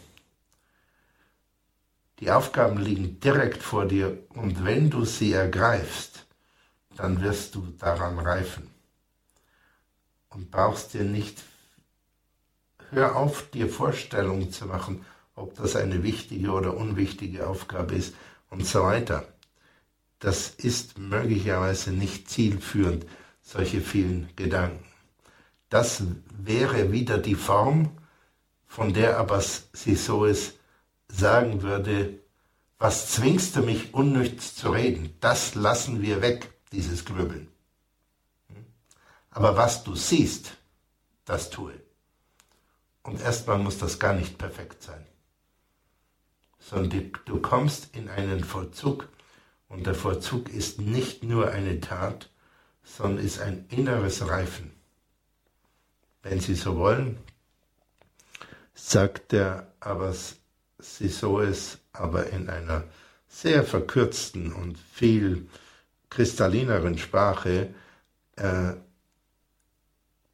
Die 2.20 2.30
Aufgaben 2.30 2.78
liegen 2.78 3.18
direkt 3.18 3.60
vor 3.60 3.86
dir 3.86 4.22
und 4.34 4.64
wenn 4.64 4.88
du 4.88 5.04
sie 5.04 5.32
ergreifst, 5.32 6.26
dann 6.94 7.20
wirst 7.20 7.56
du 7.56 7.74
daran 7.76 8.20
reifen 8.20 8.70
und 10.28 10.52
brauchst 10.52 10.94
dir 10.94 11.02
nicht, 11.02 11.42
hör 12.90 13.16
auf, 13.16 13.50
dir 13.50 13.68
Vorstellungen 13.68 14.52
zu 14.52 14.66
machen, 14.66 15.04
ob 15.34 15.54
das 15.56 15.76
eine 15.76 16.02
wichtige 16.02 16.50
oder 16.50 16.76
unwichtige 16.76 17.46
Aufgabe 17.46 17.94
ist 17.94 18.14
und 18.50 18.66
so 18.66 18.82
weiter. 18.82 19.26
Das 20.18 20.48
ist 20.48 20.98
möglicherweise 20.98 21.92
nicht 21.92 22.30
zielführend, 22.30 23.06
solche 23.42 23.80
vielen 23.80 24.30
Gedanken. 24.34 24.84
Das 25.68 26.02
wäre 26.30 26.92
wieder 26.92 27.18
die 27.18 27.34
Form, 27.34 27.90
von 28.66 28.94
der 28.94 29.18
aber 29.18 29.40
sie 29.40 29.94
so 29.94 30.24
es 30.24 30.54
sagen 31.08 31.62
würde, 31.62 32.18
was 32.78 33.12
zwingst 33.12 33.56
du 33.56 33.62
mich 33.62 33.94
unnütz 33.94 34.54
zu 34.54 34.70
reden? 34.70 35.14
Das 35.20 35.54
lassen 35.54 36.02
wir 36.02 36.20
weg, 36.20 36.52
dieses 36.72 37.04
Grübeln. 37.04 37.48
Aber 39.30 39.56
was 39.56 39.84
du 39.84 39.94
siehst, 39.94 40.56
das 41.24 41.50
tue. 41.50 41.85
Und 43.06 43.20
erstmal 43.20 43.58
muss 43.58 43.78
das 43.78 44.00
gar 44.00 44.14
nicht 44.14 44.36
perfekt 44.36 44.82
sein, 44.82 45.06
sondern 46.58 47.12
du 47.24 47.40
kommst 47.40 47.94
in 47.94 48.08
einen 48.08 48.42
Vollzug 48.42 49.08
und 49.68 49.86
der 49.86 49.94
Vollzug 49.94 50.48
ist 50.48 50.80
nicht 50.80 51.22
nur 51.22 51.52
eine 51.52 51.80
Tat, 51.80 52.28
sondern 52.82 53.24
ist 53.24 53.40
ein 53.40 53.66
inneres 53.68 54.26
Reifen. 54.26 54.72
Wenn 56.24 56.40
Sie 56.40 56.56
so 56.56 56.76
wollen, 56.78 57.18
sagt 58.74 59.30
der 59.30 59.72
Abbas 59.78 60.38
Sisoes 60.80 61.78
aber 61.92 62.30
in 62.30 62.50
einer 62.50 62.82
sehr 63.28 63.62
verkürzten 63.62 64.52
und 64.52 64.78
viel 64.78 65.48
kristallineren 66.10 66.98
Sprache, 66.98 67.72
äh, 68.34 68.72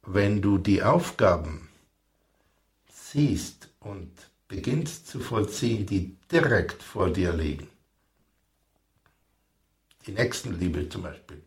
wenn 0.01 0.41
du 0.41 0.57
die 0.57 0.81
Aufgaben 0.81 1.69
siehst 3.13 3.69
und 3.79 4.11
beginnst 4.47 5.07
zu 5.07 5.19
vollziehen, 5.19 5.85
die 5.85 6.17
direkt 6.31 6.83
vor 6.83 7.09
dir 7.09 7.31
liegen, 7.33 7.67
die 10.05 10.11
Nächstenliebe 10.11 10.89
zum 10.89 11.03
Beispiel, 11.03 11.41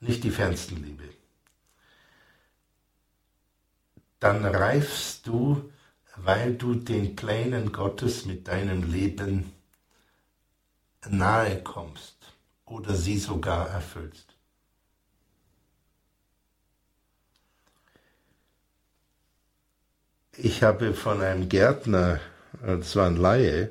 nicht 0.00 0.22
die 0.22 0.30
Fernstenliebe, 0.30 1.08
dann 4.20 4.44
reifst 4.44 5.26
du 5.26 5.70
weil 6.16 6.54
du 6.54 6.74
den 6.74 7.16
Plänen 7.16 7.72
Gottes 7.72 8.24
mit 8.24 8.48
deinem 8.48 8.90
Leben 8.90 9.52
nahe 11.08 11.62
kommst 11.62 12.16
oder 12.64 12.94
sie 12.94 13.18
sogar 13.18 13.68
erfüllst. 13.68 14.33
Ich 20.36 20.64
habe 20.64 20.94
von 20.94 21.20
einem 21.22 21.48
Gärtner, 21.48 22.18
das 22.60 22.96
war 22.96 23.06
ein 23.06 23.16
Laie, 23.16 23.70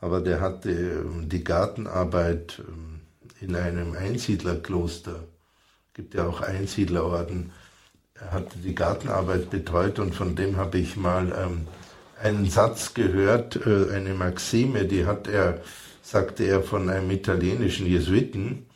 aber 0.00 0.20
der 0.20 0.40
hatte 0.40 0.70
ähm, 0.70 1.30
die 1.30 1.42
Gartenarbeit 1.42 2.60
ähm, 2.68 3.00
in 3.40 3.56
einem 3.56 3.94
Einsiedlerkloster, 3.94 5.24
gibt 5.94 6.14
ja 6.14 6.26
auch 6.26 6.42
Einsiedlerorden, 6.42 7.52
er 8.20 8.32
hatte 8.32 8.58
die 8.58 8.74
Gartenarbeit 8.74 9.48
betreut 9.48 9.98
und 9.98 10.14
von 10.14 10.36
dem 10.36 10.56
habe 10.58 10.78
ich 10.78 10.96
mal 10.96 11.32
ähm, 11.32 11.66
einen 12.22 12.50
Satz 12.50 12.92
gehört, 12.92 13.56
äh, 13.66 13.94
eine 13.94 14.12
Maxime, 14.12 14.84
die 14.84 15.06
hat 15.06 15.26
er, 15.26 15.62
sagte 16.02 16.44
er, 16.44 16.62
von 16.62 16.90
einem 16.90 17.10
italienischen 17.10 17.86
Jesuiten. 17.86 18.66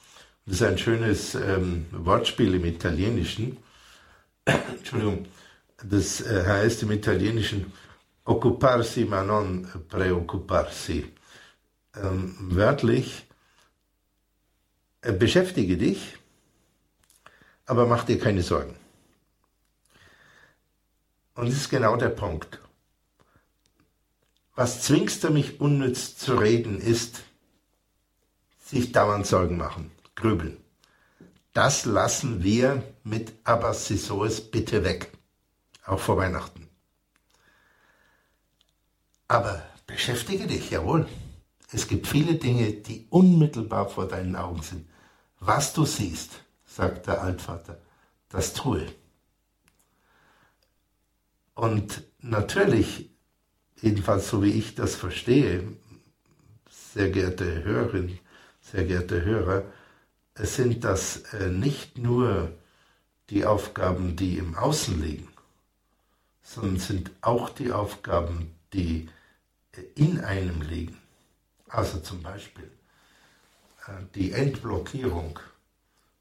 Das 0.47 0.57
ist 0.57 0.63
ein 0.63 0.79
schönes 0.79 1.37
Wortspiel 1.93 2.55
im 2.55 2.65
Italienischen. 2.65 3.59
Entschuldigung, 4.47 5.27
das 5.83 6.21
äh, 6.21 6.45
heißt 6.47 6.83
im 6.83 6.91
Italienischen 6.91 7.73
occuparsi 8.25 9.05
ma 9.05 9.23
non 9.23 9.67
preoccuparsi. 9.89 11.13
Ähm, 11.97 12.37
wörtlich, 12.41 13.27
äh, 15.03 15.13
beschäftige 15.13 15.77
dich, 15.77 16.19
aber 17.67 17.87
mach 17.87 18.05
dir 18.05 18.19
keine 18.19 18.43
Sorgen. 18.43 18.77
Und 21.35 21.49
das 21.49 21.57
ist 21.57 21.69
genau 21.69 21.97
der 21.97 22.09
Punkt. 22.09 22.61
Was 24.57 24.83
zwingst 24.83 25.23
du 25.23 25.31
mich 25.31 25.61
unnütz 25.61 26.17
zu 26.17 26.35
reden, 26.35 26.81
ist 26.81 27.23
sich 28.59 28.91
dauernd 28.91 29.25
Sorgen 29.25 29.57
machen, 29.57 29.93
grübeln. 30.17 30.57
Das 31.53 31.85
lassen 31.85 32.43
wir 32.43 32.83
mit 33.05 33.33
Abbas 33.45 33.87
Sisoes 33.87 34.41
bitte 34.41 34.83
weg, 34.83 35.13
auch 35.89 36.01
vor 36.01 36.17
Weihnachten. 36.17 36.69
Aber 39.27 39.63
beschäftige 39.87 40.47
dich, 40.47 40.71
jawohl. 40.71 41.07
Es 41.71 41.87
gibt 41.87 42.07
viele 42.07 42.35
Dinge, 42.37 42.73
die 42.73 43.07
unmittelbar 43.11 43.89
vor 43.89 44.09
deinen 44.09 44.37
Augen 44.37 44.63
sind. 44.63 44.89
Was 45.39 45.75
du 45.75 45.85
siehst, 45.85 46.41
sagt 46.65 47.07
der 47.07 47.23
Altvater, 47.23 47.79
das 48.31 48.55
tue. 48.55 48.87
Und 51.55 52.03
natürlich, 52.21 53.11
jedenfalls 53.81 54.29
so 54.31 54.43
wie 54.43 54.53
ich 54.53 54.75
das 54.75 54.95
verstehe, 54.95 55.77
sehr 56.71 57.11
geehrte 57.11 57.65
Hörerin, 57.65 58.19
sehr 58.61 58.85
geehrte 58.85 59.25
Hörer, 59.25 59.65
es 60.35 60.57
sind 60.57 60.85
das 60.85 61.19
äh, 61.35 61.49
nicht 61.49 61.99
nur 61.99 62.53
die 63.31 63.45
Aufgaben, 63.45 64.17
die 64.17 64.39
im 64.39 64.55
Außen 64.55 65.03
liegen, 65.03 65.28
sondern 66.49 66.79
sind 66.79 67.11
auch 67.21 67.51
die 67.51 67.73
Aufgaben, 67.73 68.55
die 68.73 69.09
äh, 69.73 69.83
in 69.95 70.21
einem 70.21 70.63
liegen. 70.63 70.97
Also 71.69 72.01
zum 72.01 72.23
Beispiel 72.23 72.71
äh, 73.87 73.93
die 74.15 74.33
Entblockierung 74.33 75.39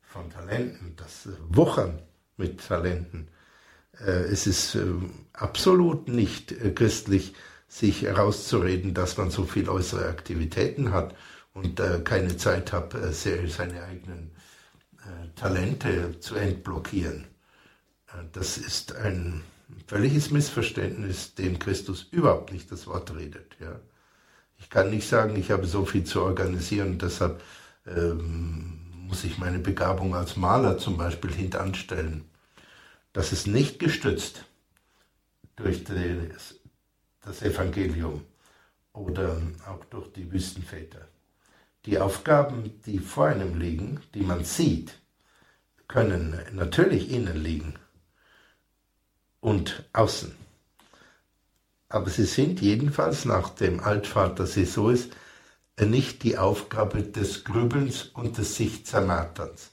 von 0.02 0.30
Talenten, 0.30 0.96
das 0.98 1.30
Wuchern 1.48 2.02
mit 2.36 2.66
Talenten, 2.66 3.30
äh, 4.00 4.26
es 4.26 4.48
ist 4.48 4.78
absolut 5.34 6.10
nicht 6.10 6.52
äh, 6.52 6.72
christlich, 6.72 7.34
sich 7.70 8.04
herauszureden, 8.04 8.94
dass 8.94 9.18
man 9.18 9.30
so 9.30 9.44
viel 9.44 9.68
äußere 9.70 10.08
Aktivitäten 10.08 10.94
hat 10.94 11.16
und 11.54 11.82
äh, 11.82 12.00
keine 12.02 12.38
Zeit 12.38 12.72
hat, 12.72 12.96
seine 13.12 13.84
eigenen 13.84 14.32
Talente 15.36 16.20
zu 16.20 16.36
entblockieren. 16.36 17.26
Das 18.34 18.58
ist 18.58 18.96
ein 18.96 19.44
völliges 19.88 20.32
Missverständnis, 20.32 21.36
dem 21.36 21.60
Christus 21.60 22.04
überhaupt 22.12 22.52
nicht 22.52 22.72
das 22.72 22.88
Wort 22.88 23.16
redet. 23.16 23.56
Ja. 23.60 23.80
Ich 24.60 24.70
kann 24.70 24.90
nicht 24.90 25.08
sagen, 25.08 25.36
ich 25.36 25.52
habe 25.52 25.68
so 25.68 25.86
viel 25.86 26.04
zu 26.04 26.22
organisieren, 26.22 26.98
deshalb 26.98 27.42
ähm, 27.86 28.88
muss 29.08 29.24
ich 29.24 29.38
meine 29.38 29.60
Begabung 29.60 30.16
als 30.16 30.36
Maler 30.36 30.78
zum 30.78 30.98
Beispiel 30.98 31.32
hintanstellen. 31.32 32.26
Das 33.14 33.32
ist 33.32 33.48
nicht 33.48 33.80
gestützt 33.80 34.46
durch 35.56 35.84
das, 35.84 37.42
Evangelium 37.42 38.24
oder 38.94 39.42
auch 39.68 39.84
durch 39.86 40.12
die 40.14 40.32
Wüstenväter. 40.32 41.08
Die 41.86 42.00
Aufgaben, 42.00 42.80
die 42.86 43.00
vor 43.00 43.28
einem 43.28 43.60
liegen, 43.60 44.00
die 44.14 44.22
man 44.22 44.44
sieht, 44.44 44.98
können 45.88 46.40
natürlich 46.54 47.12
innen 47.12 47.38
liegen 47.38 47.76
und 49.40 49.84
außen. 49.94 50.36
Aber 51.90 52.10
sie 52.10 52.26
sind 52.26 52.62
jedenfalls 52.62 53.26
nach 53.26 53.50
dem 53.50 53.80
Altvater 53.80 54.46
Sesois 54.46 55.08
nicht 55.80 56.24
die 56.24 56.38
Aufgabe 56.38 57.04
des 57.04 57.44
Grübelns 57.44 58.04
und 58.04 58.38
des 58.38 58.56
sich 58.56 58.86
Zermarterns. 58.86 59.72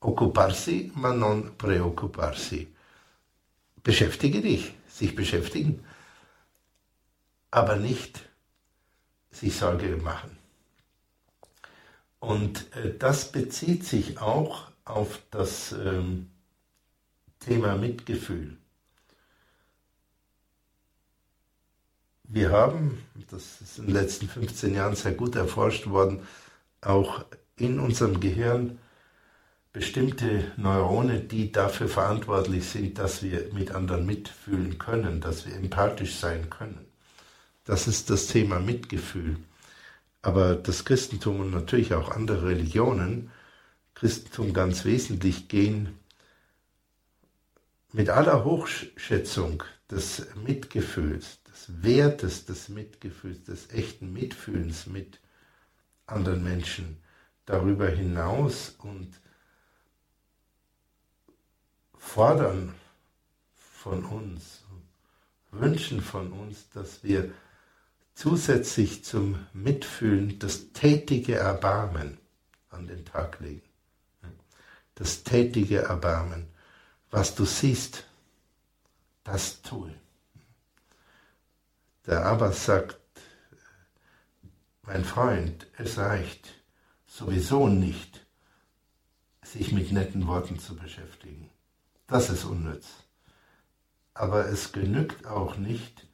Occuparsi, 0.00 0.92
ma 0.94 1.12
non 1.12 1.56
preoccuparsi. 1.56 2.68
Beschäftige 3.82 4.42
dich, 4.42 4.74
sich 4.88 5.14
beschäftigen, 5.14 5.84
aber 7.50 7.76
nicht 7.76 8.20
sich 9.30 9.56
Sorge 9.56 9.96
machen. 9.96 10.36
Und 12.18 12.74
äh, 12.76 12.96
das 12.98 13.32
bezieht 13.32 13.84
sich 13.84 14.18
auch 14.18 14.70
auf 14.84 15.20
das 15.30 15.72
ähm, 15.72 16.30
Thema 17.38 17.76
Mitgefühl. 17.76 18.59
Wir 22.32 22.52
haben, 22.52 23.02
das 23.28 23.60
ist 23.60 23.80
in 23.80 23.86
den 23.86 23.94
letzten 23.94 24.28
15 24.28 24.72
Jahren 24.72 24.94
sehr 24.94 25.14
gut 25.14 25.34
erforscht 25.34 25.88
worden, 25.88 26.22
auch 26.80 27.24
in 27.56 27.80
unserem 27.80 28.20
Gehirn 28.20 28.78
bestimmte 29.72 30.52
Neurone, 30.56 31.18
die 31.18 31.50
dafür 31.50 31.88
verantwortlich 31.88 32.68
sind, 32.68 32.98
dass 32.98 33.24
wir 33.24 33.52
mit 33.52 33.72
anderen 33.72 34.06
mitfühlen 34.06 34.78
können, 34.78 35.20
dass 35.20 35.44
wir 35.44 35.56
empathisch 35.56 36.14
sein 36.20 36.48
können. 36.50 36.86
Das 37.64 37.88
ist 37.88 38.10
das 38.10 38.28
Thema 38.28 38.60
Mitgefühl. 38.60 39.36
Aber 40.22 40.54
das 40.54 40.84
Christentum 40.84 41.40
und 41.40 41.50
natürlich 41.50 41.94
auch 41.94 42.12
andere 42.12 42.46
Religionen, 42.46 43.32
Christentum 43.94 44.52
ganz 44.52 44.84
wesentlich, 44.84 45.48
gehen 45.48 45.98
mit 47.92 48.08
aller 48.08 48.44
Hochschätzung 48.44 49.64
des 49.90 50.28
Mitgefühls, 50.36 51.39
des 51.60 51.82
Wertes 51.82 52.44
des 52.46 52.68
Mitgefühls, 52.68 53.44
des 53.44 53.70
echten 53.70 54.12
Mitfühlens 54.12 54.86
mit 54.86 55.20
anderen 56.06 56.42
Menschen 56.42 56.98
darüber 57.46 57.88
hinaus 57.88 58.74
und 58.78 59.12
fordern 61.96 62.74
von 63.56 64.04
uns, 64.04 64.62
wünschen 65.50 66.00
von 66.00 66.32
uns, 66.32 66.68
dass 66.70 67.02
wir 67.02 67.32
zusätzlich 68.14 69.04
zum 69.04 69.46
Mitfühlen 69.52 70.38
das 70.38 70.72
tätige 70.72 71.36
Erbarmen 71.36 72.18
an 72.70 72.86
den 72.86 73.04
Tag 73.04 73.40
legen. 73.40 73.62
Das 74.94 75.24
tätige 75.24 75.78
Erbarmen. 75.78 76.46
Was 77.10 77.34
du 77.34 77.44
siehst, 77.44 78.04
das 79.24 79.62
tue. 79.62 79.99
Der 82.10 82.26
Abbas 82.26 82.64
sagt, 82.64 82.98
mein 84.82 85.04
Freund, 85.04 85.68
es 85.78 85.96
reicht 85.96 86.48
sowieso 87.06 87.68
nicht, 87.68 88.26
sich 89.42 89.70
mit 89.70 89.92
netten 89.92 90.26
Worten 90.26 90.58
zu 90.58 90.74
beschäftigen. 90.74 91.48
Das 92.08 92.28
ist 92.28 92.42
unnütz. 92.42 92.88
Aber 94.12 94.48
es 94.48 94.72
genügt 94.72 95.24
auch 95.24 95.56
nicht, 95.56 96.08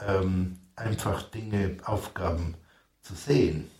ähm, 0.00 0.60
einfach 0.74 1.22
Dinge, 1.30 1.78
Aufgaben 1.84 2.54
zu 3.00 3.14
sehen. 3.14 3.70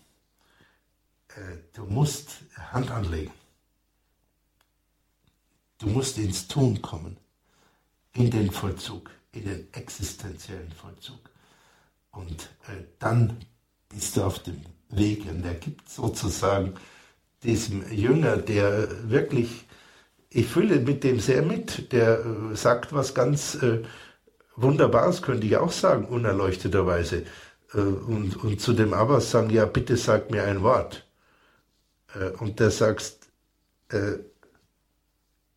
Äh, 1.28 1.58
du 1.74 1.84
musst 1.84 2.44
Hand 2.72 2.90
anlegen. 2.90 3.34
Du 5.76 5.88
musst 5.88 6.16
ins 6.16 6.48
Tun 6.48 6.80
kommen, 6.80 7.18
in 8.14 8.30
den 8.30 8.50
Vollzug 8.50 9.10
in 9.36 9.44
den 9.44 9.68
existenziellen 9.72 10.72
Vollzug. 10.72 11.30
Und 12.10 12.50
äh, 12.68 12.84
dann 12.98 13.36
bist 13.88 14.16
du 14.16 14.24
auf 14.24 14.38
dem 14.40 14.60
Weg. 14.90 15.26
Und 15.30 15.44
er 15.44 15.54
gibt 15.54 15.88
sozusagen 15.88 16.74
diesem 17.42 17.90
Jünger, 17.92 18.36
der 18.36 19.10
wirklich, 19.10 19.66
ich 20.30 20.46
fühle 20.46 20.80
mit 20.80 21.04
dem 21.04 21.20
sehr 21.20 21.42
mit, 21.42 21.92
der 21.92 22.24
äh, 22.24 22.56
sagt 22.56 22.92
was 22.92 23.14
ganz 23.14 23.54
äh, 23.56 23.82
Wunderbares, 24.56 25.22
könnte 25.22 25.46
ich 25.46 25.56
auch 25.56 25.72
sagen, 25.72 26.06
unerleuchteterweise. 26.06 27.24
Äh, 27.74 27.78
und, 27.78 28.36
und 28.42 28.60
zu 28.60 28.72
dem 28.72 28.94
Abbas 28.94 29.30
sagen, 29.30 29.50
ja, 29.50 29.66
bitte 29.66 29.96
sag 29.96 30.30
mir 30.30 30.44
ein 30.44 30.62
Wort. 30.62 31.06
Äh, 32.14 32.30
und 32.38 32.60
der 32.60 32.70
sagst, 32.70 33.28
äh, 33.88 34.18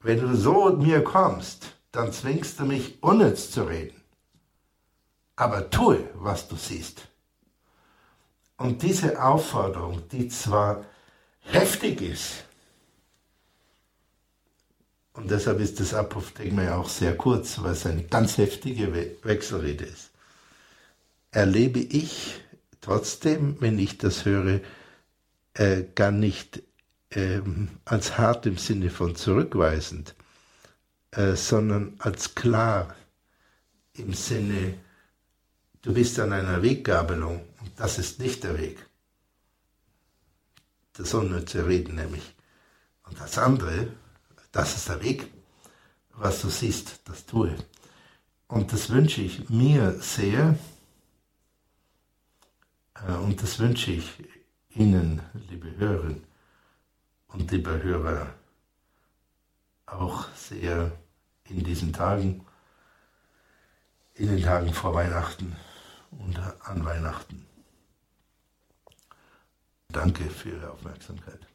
wenn 0.02 0.20
du 0.20 0.36
so 0.36 0.76
mir 0.76 1.04
kommst, 1.04 1.79
dann 1.92 2.12
zwingst 2.14 2.60
du 2.60 2.66
mich 2.66 3.02
unnütz 3.02 3.52
zu 3.52 3.64
reden. 3.64 4.00
Aber 5.36 5.70
tue, 5.70 6.10
was 6.16 6.48
du 6.48 6.56
siehst. 6.56 7.08
Und 8.58 8.82
diese 8.84 9.24
Aufforderung, 9.24 10.08
die 10.10 10.28
zwar 10.28 10.86
heftig 11.40 12.02
ist, 12.02 12.44
und 15.14 15.32
deshalb 15.32 15.60
ist 15.60 15.80
das 15.80 15.94
Apophthegma 15.94 16.64
ja 16.64 16.78
auch 16.78 16.88
sehr 16.88 17.18
kurz, 17.18 17.62
weil 17.62 17.74
es 17.74 17.86
eine 17.86 18.04
ganz 18.04 18.38
heftige 18.38 18.94
Wechselrede 19.24 19.86
ist, 19.86 20.12
erlebe 21.32 21.80
ich 21.80 22.40
trotzdem, 22.80 23.58
wenn 23.60 23.78
ich 23.80 23.98
das 23.98 24.26
höre, 24.26 24.62
äh, 25.56 25.84
gar 25.96 26.12
nicht 26.12 26.64
äh, 27.10 27.42
als 27.86 28.18
hart 28.18 28.46
im 28.46 28.58
Sinne 28.58 28.90
von 28.90 29.16
zurückweisend, 29.16 30.16
äh, 31.12 31.36
sondern 31.36 31.96
als 32.00 32.36
klar 32.36 32.96
im 33.94 34.14
Sinne, 34.14 34.80
du 35.82 35.94
bist 35.94 36.20
an 36.20 36.34
einer 36.34 36.62
Weggabelung 36.62 37.46
und 37.62 37.72
das 37.78 37.98
ist 37.98 38.20
nicht 38.20 38.44
der 38.44 38.58
Weg. 38.58 38.86
Das 40.94 41.14
unnütze 41.14 41.66
Reden 41.66 41.96
nämlich. 41.96 42.36
Und 43.04 43.20
das 43.20 43.38
andere, 43.38 43.88
das 44.52 44.76
ist 44.76 44.90
der 44.90 45.02
Weg. 45.04 45.28
Was 46.12 46.42
du 46.42 46.50
siehst, 46.50 47.02
das 47.06 47.26
tue. 47.26 47.56
Und 48.48 48.74
das 48.74 48.90
wünsche 48.90 49.22
ich 49.22 49.50
mir 49.50 50.00
sehr. 50.02 50.58
Äh, 52.96 53.14
und 53.14 53.42
das 53.42 53.60
wünsche 53.60 53.92
ich 53.92 54.12
Ihnen, 54.70 55.22
liebe 55.50 55.76
Hörerinnen 55.78 56.24
und 57.28 57.52
liebe 57.52 57.82
Hörer, 57.82 58.34
auch 59.92 60.28
sehr 60.36 60.92
in 61.46 61.64
diesen 61.64 61.94
Tagen, 61.94 62.46
in 64.16 64.28
den 64.28 64.44
Tagen 64.44 64.74
vor 64.74 64.94
Weihnachten 64.94 65.56
und 66.12 66.40
an 66.40 66.86
Weihnachten. 66.86 67.46
Danke 69.90 70.30
für 70.30 70.50
Ihre 70.50 70.72
Aufmerksamkeit. 70.72 71.49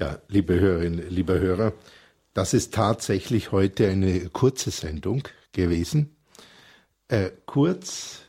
Ja, 0.00 0.18
liebe 0.28 0.58
Hörerinnen, 0.58 1.10
lieber 1.10 1.38
Hörer, 1.38 1.74
das 2.32 2.54
ist 2.54 2.72
tatsächlich 2.72 3.52
heute 3.52 3.86
eine 3.86 4.30
kurze 4.30 4.70
Sendung 4.70 5.28
gewesen. 5.52 6.16
Äh, 7.08 7.32
kurz, 7.44 8.20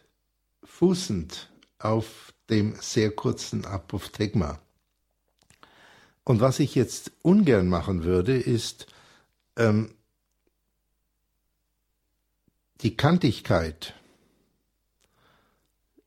fußend 0.65 1.49
auf 1.79 2.33
dem 2.49 2.75
sehr 2.81 3.11
kurzen 3.11 3.63
Apophthegma. 3.63 4.59
Und 6.25 6.41
was 6.41 6.59
ich 6.59 6.75
jetzt 6.75 7.13
ungern 7.21 7.69
machen 7.69 8.03
würde, 8.03 8.37
ist 8.37 8.87
ähm, 9.55 9.95
die 12.81 12.97
Kantigkeit 12.97 13.93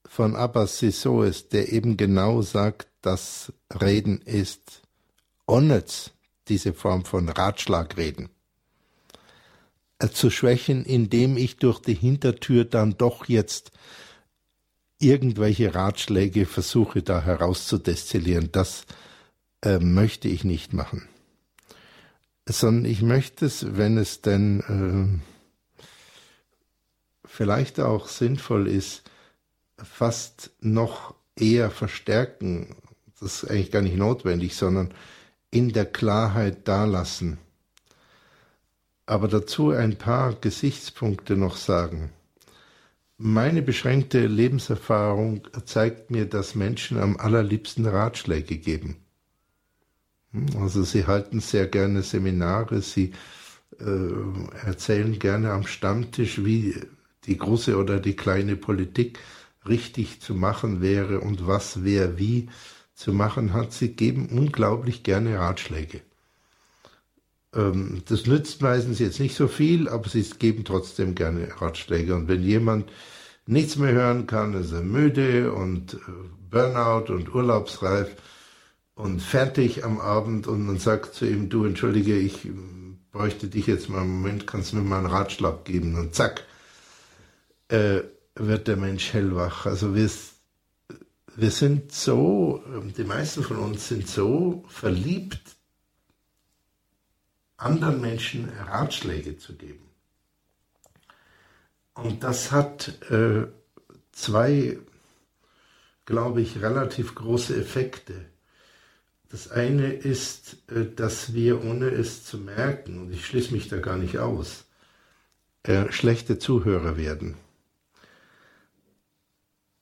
von 0.04 0.36
Abbas 0.36 0.78
Sisoes, 0.78 1.48
der 1.48 1.72
eben 1.72 1.96
genau 1.96 2.42
sagt, 2.42 2.88
dass 3.00 3.50
Reden 3.72 4.20
ist 4.20 4.83
unnütz, 5.46 6.12
diese 6.48 6.72
Form 6.72 7.04
von 7.04 7.28
Ratschlagreden. 7.28 8.28
äh, 9.98 10.08
zu 10.08 10.30
schwächen, 10.30 10.84
indem 10.84 11.36
ich 11.36 11.56
durch 11.56 11.80
die 11.80 11.94
Hintertür 11.94 12.64
dann 12.64 12.96
doch 12.96 13.26
jetzt 13.26 13.72
irgendwelche 15.00 15.74
Ratschläge 15.74 16.46
versuche 16.46 17.02
da 17.02 17.22
herauszudestillieren. 17.22 18.50
Das 18.52 18.86
äh, 19.62 19.78
möchte 19.78 20.28
ich 20.28 20.44
nicht 20.44 20.72
machen. 20.72 21.08
Sondern 22.46 22.84
ich 22.90 23.02
möchte 23.02 23.46
es, 23.46 23.76
wenn 23.76 23.98
es 23.98 24.20
denn 24.20 25.20
äh, 25.80 25.86
vielleicht 27.26 27.80
auch 27.80 28.08
sinnvoll 28.08 28.68
ist, 28.68 29.02
fast 29.78 30.50
noch 30.60 31.14
eher 31.36 31.70
verstärken. 31.70 32.76
Das 33.20 33.42
ist 33.42 33.50
eigentlich 33.50 33.70
gar 33.70 33.82
nicht 33.82 33.96
notwendig, 33.96 34.54
sondern 34.56 34.92
in 35.54 35.72
der 35.72 35.86
Klarheit 35.86 36.66
dalassen. 36.66 37.38
Aber 39.06 39.28
dazu 39.28 39.70
ein 39.70 39.96
paar 39.96 40.34
Gesichtspunkte 40.34 41.36
noch 41.36 41.56
sagen. 41.56 42.10
Meine 43.16 43.62
beschränkte 43.62 44.26
Lebenserfahrung 44.26 45.42
zeigt 45.64 46.10
mir, 46.10 46.26
dass 46.26 46.56
Menschen 46.56 46.98
am 46.98 47.16
allerliebsten 47.16 47.86
Ratschläge 47.86 48.56
geben. 48.56 48.96
Also 50.58 50.82
sie 50.82 51.06
halten 51.06 51.38
sehr 51.38 51.68
gerne 51.68 52.02
Seminare, 52.02 52.82
sie 52.82 53.12
äh, 53.78 54.66
erzählen 54.66 55.16
gerne 55.20 55.52
am 55.52 55.66
Stammtisch, 55.68 56.44
wie 56.44 56.74
die 57.26 57.38
große 57.38 57.76
oder 57.76 58.00
die 58.00 58.16
kleine 58.16 58.56
Politik 58.56 59.20
richtig 59.68 60.20
zu 60.20 60.34
machen 60.34 60.82
wäre 60.82 61.20
und 61.20 61.46
was 61.46 61.84
wer 61.84 62.18
wie 62.18 62.48
zu 62.94 63.12
machen 63.12 63.52
hat. 63.52 63.72
Sie 63.72 63.88
geben 63.88 64.28
unglaublich 64.30 65.02
gerne 65.02 65.38
Ratschläge. 65.38 66.00
Ähm, 67.54 68.02
das 68.08 68.26
nützt 68.26 68.62
meistens 68.62 68.98
jetzt 68.98 69.20
nicht 69.20 69.36
so 69.36 69.48
viel, 69.48 69.88
aber 69.88 70.08
sie 70.08 70.22
geben 70.38 70.64
trotzdem 70.64 71.14
gerne 71.14 71.48
Ratschläge. 71.60 72.14
Und 72.14 72.28
wenn 72.28 72.42
jemand 72.42 72.90
nichts 73.46 73.76
mehr 73.76 73.92
hören 73.92 74.26
kann, 74.26 74.54
ist 74.54 74.72
er 74.72 74.82
müde 74.82 75.52
und 75.52 75.94
äh, 75.94 75.98
Burnout 76.50 77.12
und 77.12 77.34
urlaubsreif 77.34 78.14
und 78.94 79.20
fertig 79.20 79.84
am 79.84 80.00
Abend 80.00 80.46
und 80.46 80.64
man 80.66 80.78
sagt 80.78 81.14
zu 81.14 81.26
ihm, 81.26 81.48
du 81.48 81.64
entschuldige, 81.64 82.16
ich 82.16 82.44
ähm, 82.44 82.98
bräuchte 83.10 83.48
dich 83.48 83.66
jetzt 83.66 83.88
mal 83.88 84.02
einen 84.02 84.22
Moment, 84.22 84.46
kannst 84.46 84.72
du 84.72 84.76
mir 84.76 84.82
mal 84.82 84.98
einen 84.98 85.06
Ratschlag 85.06 85.64
geben 85.64 85.96
und 85.96 86.14
zack, 86.14 86.44
äh, 87.68 88.00
wird 88.36 88.68
der 88.68 88.76
Mensch 88.76 89.12
hellwach. 89.12 89.66
Also 89.66 89.94
wir, 89.94 90.10
wir 91.36 91.50
sind 91.50 91.92
so, 91.92 92.62
die 92.96 93.04
meisten 93.04 93.42
von 93.42 93.56
uns 93.58 93.88
sind 93.88 94.08
so 94.08 94.64
verliebt, 94.68 95.40
anderen 97.56 98.00
Menschen 98.00 98.48
Ratschläge 98.48 99.36
zu 99.38 99.56
geben. 99.56 99.88
Und 101.94 102.24
das 102.24 102.50
hat 102.50 103.00
äh, 103.10 103.46
zwei, 104.12 104.78
glaube 106.04 106.40
ich, 106.40 106.60
relativ 106.60 107.14
große 107.14 107.56
Effekte. 107.56 108.26
Das 109.28 109.50
eine 109.50 109.92
ist, 109.92 110.56
äh, 110.68 110.86
dass 110.94 111.34
wir, 111.34 111.64
ohne 111.64 111.88
es 111.90 112.24
zu 112.24 112.38
merken, 112.38 113.00
und 113.00 113.12
ich 113.12 113.26
schließe 113.26 113.52
mich 113.52 113.68
da 113.68 113.78
gar 113.78 113.96
nicht 113.96 114.18
aus, 114.18 114.64
äh, 115.62 115.90
schlechte 115.92 116.38
Zuhörer 116.38 116.96
werden 116.96 117.36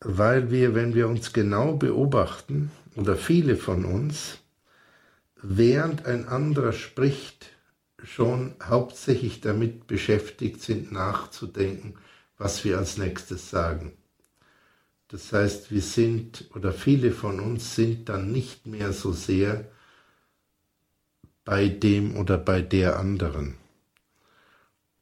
weil 0.05 0.51
wir, 0.51 0.75
wenn 0.75 0.95
wir 0.95 1.09
uns 1.09 1.33
genau 1.33 1.75
beobachten, 1.75 2.71
oder 2.97 3.17
viele 3.17 3.57
von 3.57 3.85
uns, 3.85 4.39
während 5.41 6.07
ein 6.07 6.29
anderer 6.29 6.73
spricht, 6.73 7.51
schon 8.03 8.55
hauptsächlich 8.63 9.41
damit 9.41 9.87
beschäftigt 9.87 10.61
sind, 10.61 10.93
nachzudenken, 10.93 11.95
was 12.37 12.65
wir 12.65 12.79
als 12.79 12.99
nächstes 12.99 13.51
sagen. 13.51 13.93
Das 15.09 15.33
heißt, 15.33 15.71
wir 15.71 15.83
sind, 15.83 16.51
oder 16.55 16.73
viele 16.73 17.13
von 17.13 17.39
uns 17.39 17.75
sind 17.75 18.09
dann 18.09 18.33
nicht 18.33 18.67
mehr 18.67 18.93
so 18.93 19.13
sehr 19.13 19.71
bei 21.45 21.69
dem 21.69 22.17
oder 22.17 22.39
bei 22.39 22.63
der 22.63 22.99
anderen. 22.99 23.57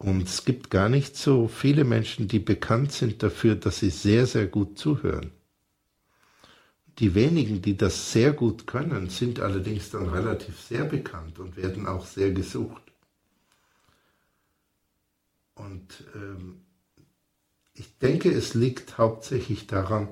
Und 0.00 0.22
es 0.22 0.46
gibt 0.46 0.70
gar 0.70 0.88
nicht 0.88 1.14
so 1.14 1.46
viele 1.46 1.84
Menschen, 1.84 2.26
die 2.26 2.38
bekannt 2.38 2.90
sind 2.90 3.22
dafür, 3.22 3.54
dass 3.54 3.80
sie 3.80 3.90
sehr, 3.90 4.26
sehr 4.26 4.46
gut 4.46 4.78
zuhören. 4.78 5.30
Die 6.98 7.14
wenigen, 7.14 7.60
die 7.60 7.76
das 7.76 8.10
sehr 8.10 8.32
gut 8.32 8.66
können, 8.66 9.10
sind 9.10 9.40
allerdings 9.40 9.90
dann 9.90 10.08
relativ 10.08 10.58
sehr 10.58 10.86
bekannt 10.86 11.38
und 11.38 11.58
werden 11.58 11.86
auch 11.86 12.06
sehr 12.06 12.30
gesucht. 12.30 12.80
Und 15.54 16.02
ähm, 16.14 16.62
ich 17.74 17.98
denke, 17.98 18.32
es 18.32 18.54
liegt 18.54 18.96
hauptsächlich 18.96 19.66
daran, 19.66 20.08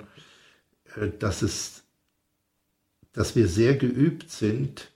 äh, 0.96 1.09
dass, 1.18 1.40
es, 1.40 1.83
dass 3.14 3.37
wir 3.37 3.48
sehr 3.48 3.74
geübt 3.74 4.31
sind, 4.31 4.90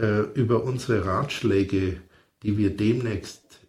äh, 0.00 0.22
über 0.34 0.64
unsere 0.64 1.06
Ratschläge, 1.06 2.00
die 2.42 2.58
wir 2.58 2.76
demnächst 2.76 3.60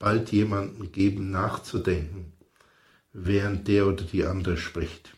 bald 0.00 0.32
jemanden 0.32 0.90
geben, 0.90 1.30
nachzudenken, 1.30 2.32
während 3.12 3.68
der 3.68 3.86
oder 3.86 4.02
die 4.02 4.24
andere 4.24 4.56
spricht. 4.56 5.16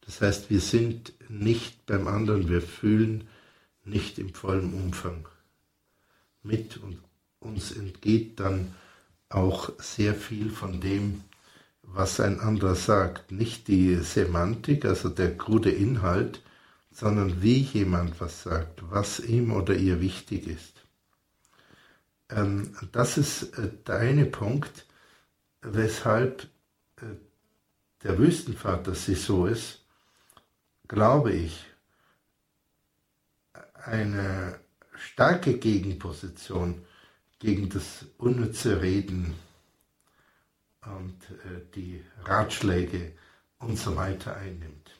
Das 0.00 0.20
heißt, 0.20 0.50
wir 0.50 0.60
sind 0.60 1.12
nicht 1.28 1.86
beim 1.86 2.08
anderen, 2.08 2.48
wir 2.48 2.62
fühlen 2.62 3.28
nicht 3.84 4.18
im 4.18 4.34
vollen 4.34 4.72
Umfang 4.72 5.28
mit 6.42 6.76
und 6.78 6.98
uns 7.40 7.72
entgeht 7.72 8.40
dann 8.40 8.74
auch 9.28 9.70
sehr 9.78 10.14
viel 10.14 10.50
von 10.50 10.80
dem, 10.80 11.22
was 11.82 12.20
ein 12.20 12.40
anderer 12.40 12.74
sagt. 12.74 13.32
Nicht 13.32 13.68
die 13.68 13.96
Semantik, 13.96 14.84
also 14.84 15.08
der 15.08 15.36
krude 15.36 15.70
Inhalt, 15.70 16.40
sondern 16.90 17.42
wie 17.42 17.58
jemand 17.58 18.20
was 18.20 18.44
sagt, 18.44 18.82
was 18.90 19.20
ihm 19.20 19.52
oder 19.52 19.74
ihr 19.74 20.00
wichtig 20.00 20.46
ist. 20.46 20.85
Ähm, 22.28 22.76
das 22.92 23.18
ist 23.18 23.58
äh, 23.58 23.70
der 23.86 23.96
eine 23.98 24.26
Punkt, 24.26 24.86
weshalb 25.62 26.44
äh, 26.96 27.16
der 28.02 28.18
Wüstenvater 28.18 28.94
sie 28.94 29.14
so 29.14 29.46
ist, 29.46 29.84
glaube 30.88 31.32
ich, 31.32 31.64
eine 33.74 34.58
starke 34.94 35.58
Gegenposition 35.58 36.84
gegen 37.38 37.68
das 37.68 38.06
unnütze 38.18 38.82
Reden 38.82 39.34
und 40.82 41.22
äh, 41.30 41.60
die 41.74 42.02
Ratschläge 42.24 43.12
und 43.58 43.78
so 43.78 43.96
weiter 43.96 44.36
einnimmt. 44.36 44.90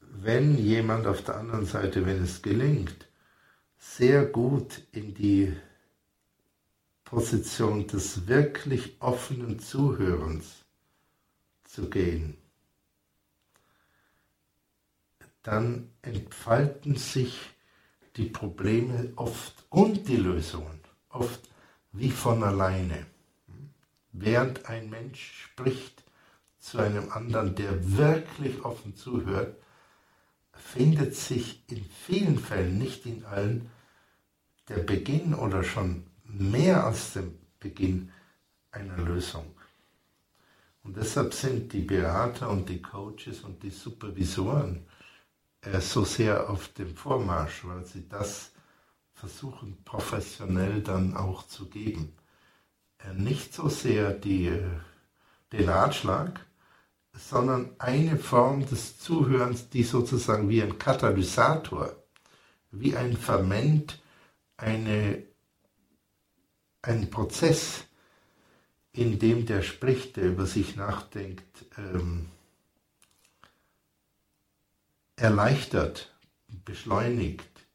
Wenn 0.00 0.58
jemand 0.58 1.06
auf 1.06 1.22
der 1.24 1.36
anderen 1.36 1.66
Seite, 1.66 2.04
wenn 2.04 2.22
es 2.22 2.42
gelingt, 2.42 3.06
sehr 3.82 4.24
gut 4.24 4.86
in 4.92 5.12
die 5.12 5.54
Position 7.04 7.86
des 7.88 8.28
wirklich 8.28 8.96
offenen 9.00 9.58
Zuhörens 9.58 10.64
zu 11.64 11.90
gehen, 11.90 12.38
dann 15.42 15.90
entfalten 16.00 16.94
sich 16.94 17.50
die 18.16 18.26
Probleme 18.26 19.12
oft 19.16 19.64
und 19.68 20.06
die 20.06 20.16
Lösungen 20.16 20.80
oft 21.08 21.50
wie 21.90 22.12
von 22.12 22.44
alleine. 22.44 23.04
Während 24.12 24.66
ein 24.66 24.90
Mensch 24.90 25.42
spricht 25.42 26.04
zu 26.60 26.78
einem 26.78 27.10
anderen, 27.10 27.56
der 27.56 27.96
wirklich 27.98 28.64
offen 28.64 28.94
zuhört, 28.94 29.56
findet 30.52 31.16
sich 31.16 31.64
in 31.68 31.84
vielen 31.84 32.38
Fällen, 32.38 32.78
nicht 32.78 33.04
in 33.06 33.24
allen, 33.24 33.71
der 34.68 34.78
Beginn 34.78 35.34
oder 35.34 35.64
schon 35.64 36.06
mehr 36.24 36.84
als 36.84 37.14
der 37.14 37.24
Beginn 37.60 38.10
einer 38.70 38.96
Lösung. 38.96 39.54
Und 40.82 40.96
deshalb 40.96 41.34
sind 41.34 41.72
die 41.72 41.82
Berater 41.82 42.50
und 42.50 42.68
die 42.68 42.82
Coaches 42.82 43.40
und 43.42 43.62
die 43.62 43.70
Supervisoren 43.70 44.86
äh, 45.60 45.80
so 45.80 46.04
sehr 46.04 46.50
auf 46.50 46.68
dem 46.68 46.96
Vormarsch, 46.96 47.64
weil 47.64 47.84
sie 47.86 48.08
das 48.08 48.52
versuchen 49.14 49.78
professionell 49.84 50.82
dann 50.82 51.16
auch 51.16 51.46
zu 51.46 51.68
geben. 51.68 52.12
Äh, 52.98 53.14
nicht 53.14 53.54
so 53.54 53.68
sehr 53.68 54.12
die, 54.12 54.48
äh, 54.48 54.64
den 55.52 55.68
Ratschlag, 55.68 56.40
sondern 57.14 57.70
eine 57.78 58.16
Form 58.16 58.66
des 58.66 58.98
Zuhörens, 58.98 59.68
die 59.68 59.84
sozusagen 59.84 60.48
wie 60.48 60.62
ein 60.62 60.78
Katalysator, 60.78 61.94
wie 62.70 62.96
ein 62.96 63.16
Ferment, 63.16 64.01
eine, 64.62 65.22
ein 66.82 67.10
Prozess, 67.10 67.84
in 68.92 69.18
dem 69.18 69.46
der 69.46 69.62
spricht, 69.62 70.16
der 70.16 70.24
über 70.24 70.46
sich 70.46 70.76
nachdenkt, 70.76 71.66
ähm, 71.76 72.28
erleichtert, 75.16 76.14
beschleunigt, 76.64 77.66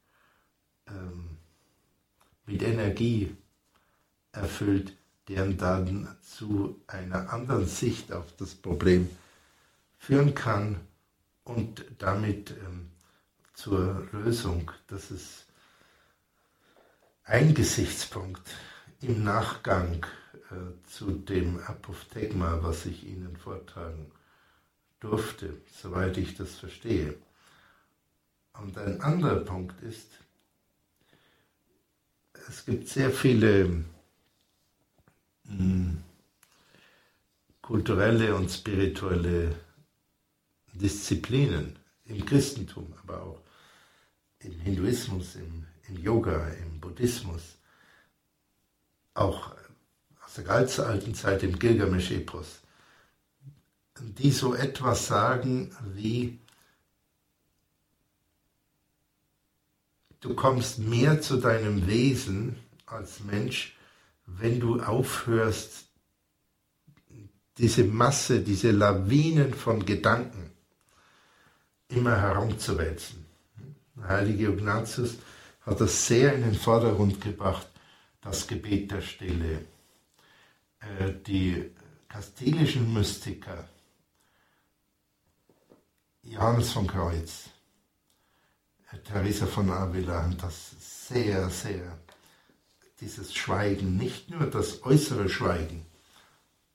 ähm, 0.86 1.36
mit 2.46 2.62
Energie 2.62 3.36
erfüllt, 4.32 4.96
deren 5.28 5.58
dann 5.58 6.16
zu 6.22 6.82
einer 6.86 7.32
anderen 7.32 7.66
Sicht 7.66 8.12
auf 8.12 8.34
das 8.36 8.54
Problem 8.54 9.10
führen 9.98 10.34
kann 10.34 10.80
und 11.44 11.84
damit 11.98 12.52
ähm, 12.52 12.90
zur 13.52 14.08
Lösung. 14.12 14.70
Das 14.86 15.10
ist 15.10 15.47
ein 17.28 17.54
Gesichtspunkt 17.54 18.42
im 19.00 19.22
Nachgang 19.22 20.04
äh, 20.50 20.88
zu 20.88 21.10
dem 21.10 21.60
Apophthegma, 21.60 22.60
was 22.62 22.86
ich 22.86 23.04
Ihnen 23.04 23.36
vortragen 23.36 24.10
durfte, 24.98 25.60
soweit 25.70 26.16
ich 26.16 26.36
das 26.36 26.56
verstehe. 26.56 27.14
Und 28.54 28.76
ein 28.78 29.00
anderer 29.02 29.36
Punkt 29.36 29.80
ist, 29.82 30.08
es 32.48 32.64
gibt 32.64 32.88
sehr 32.88 33.10
viele 33.10 33.66
mh, 33.66 33.84
hm, 35.48 36.02
kulturelle 37.60 38.34
und 38.34 38.50
spirituelle 38.50 39.54
Disziplinen 40.72 41.78
im 42.06 42.24
Christentum, 42.24 42.94
aber 43.02 43.22
auch 43.22 43.42
im 44.40 44.58
Hinduismus, 44.60 45.36
im, 45.36 45.67
im 45.88 46.02
Yoga, 46.02 46.48
im 46.48 46.80
Buddhismus, 46.80 47.56
auch 49.14 49.52
aus 50.24 50.34
der 50.34 50.44
ganz 50.44 50.78
alten 50.78 51.14
Zeit 51.14 51.42
im 51.42 51.58
Gilgamesch-Epos, 51.58 52.60
die 54.00 54.30
so 54.30 54.54
etwas 54.54 55.06
sagen 55.06 55.74
wie, 55.94 56.38
du 60.20 60.34
kommst 60.34 60.78
mehr 60.78 61.20
zu 61.20 61.38
deinem 61.38 61.86
Wesen 61.86 62.56
als 62.86 63.20
Mensch, 63.20 63.76
wenn 64.26 64.60
du 64.60 64.80
aufhörst, 64.80 65.86
diese 67.56 67.84
Masse, 67.84 68.40
diese 68.40 68.70
Lawinen 68.70 69.52
von 69.52 69.84
Gedanken 69.84 70.52
immer 71.88 72.20
herumzuwälzen. 72.20 73.26
Heilige 74.06 74.48
Ignatius 74.48 75.16
hat 75.68 75.80
das 75.80 76.06
sehr 76.06 76.34
in 76.34 76.42
den 76.42 76.54
Vordergrund 76.54 77.20
gebracht, 77.20 77.68
das 78.22 78.46
Gebet 78.46 78.90
der 78.90 79.02
Stille. 79.02 79.66
Äh, 80.80 81.12
die 81.26 81.70
kastilischen 82.08 82.92
Mystiker, 82.92 83.68
Johannes 86.22 86.72
von 86.72 86.86
Kreuz, 86.86 87.50
Teresa 89.04 89.46
von 89.46 89.70
Avila 89.70 90.22
haben 90.22 90.38
das 90.38 90.70
sehr, 91.08 91.50
sehr, 91.50 91.98
dieses 93.00 93.34
Schweigen, 93.34 93.96
nicht 93.96 94.30
nur 94.30 94.46
das 94.46 94.82
äußere 94.82 95.28
Schweigen, 95.28 95.84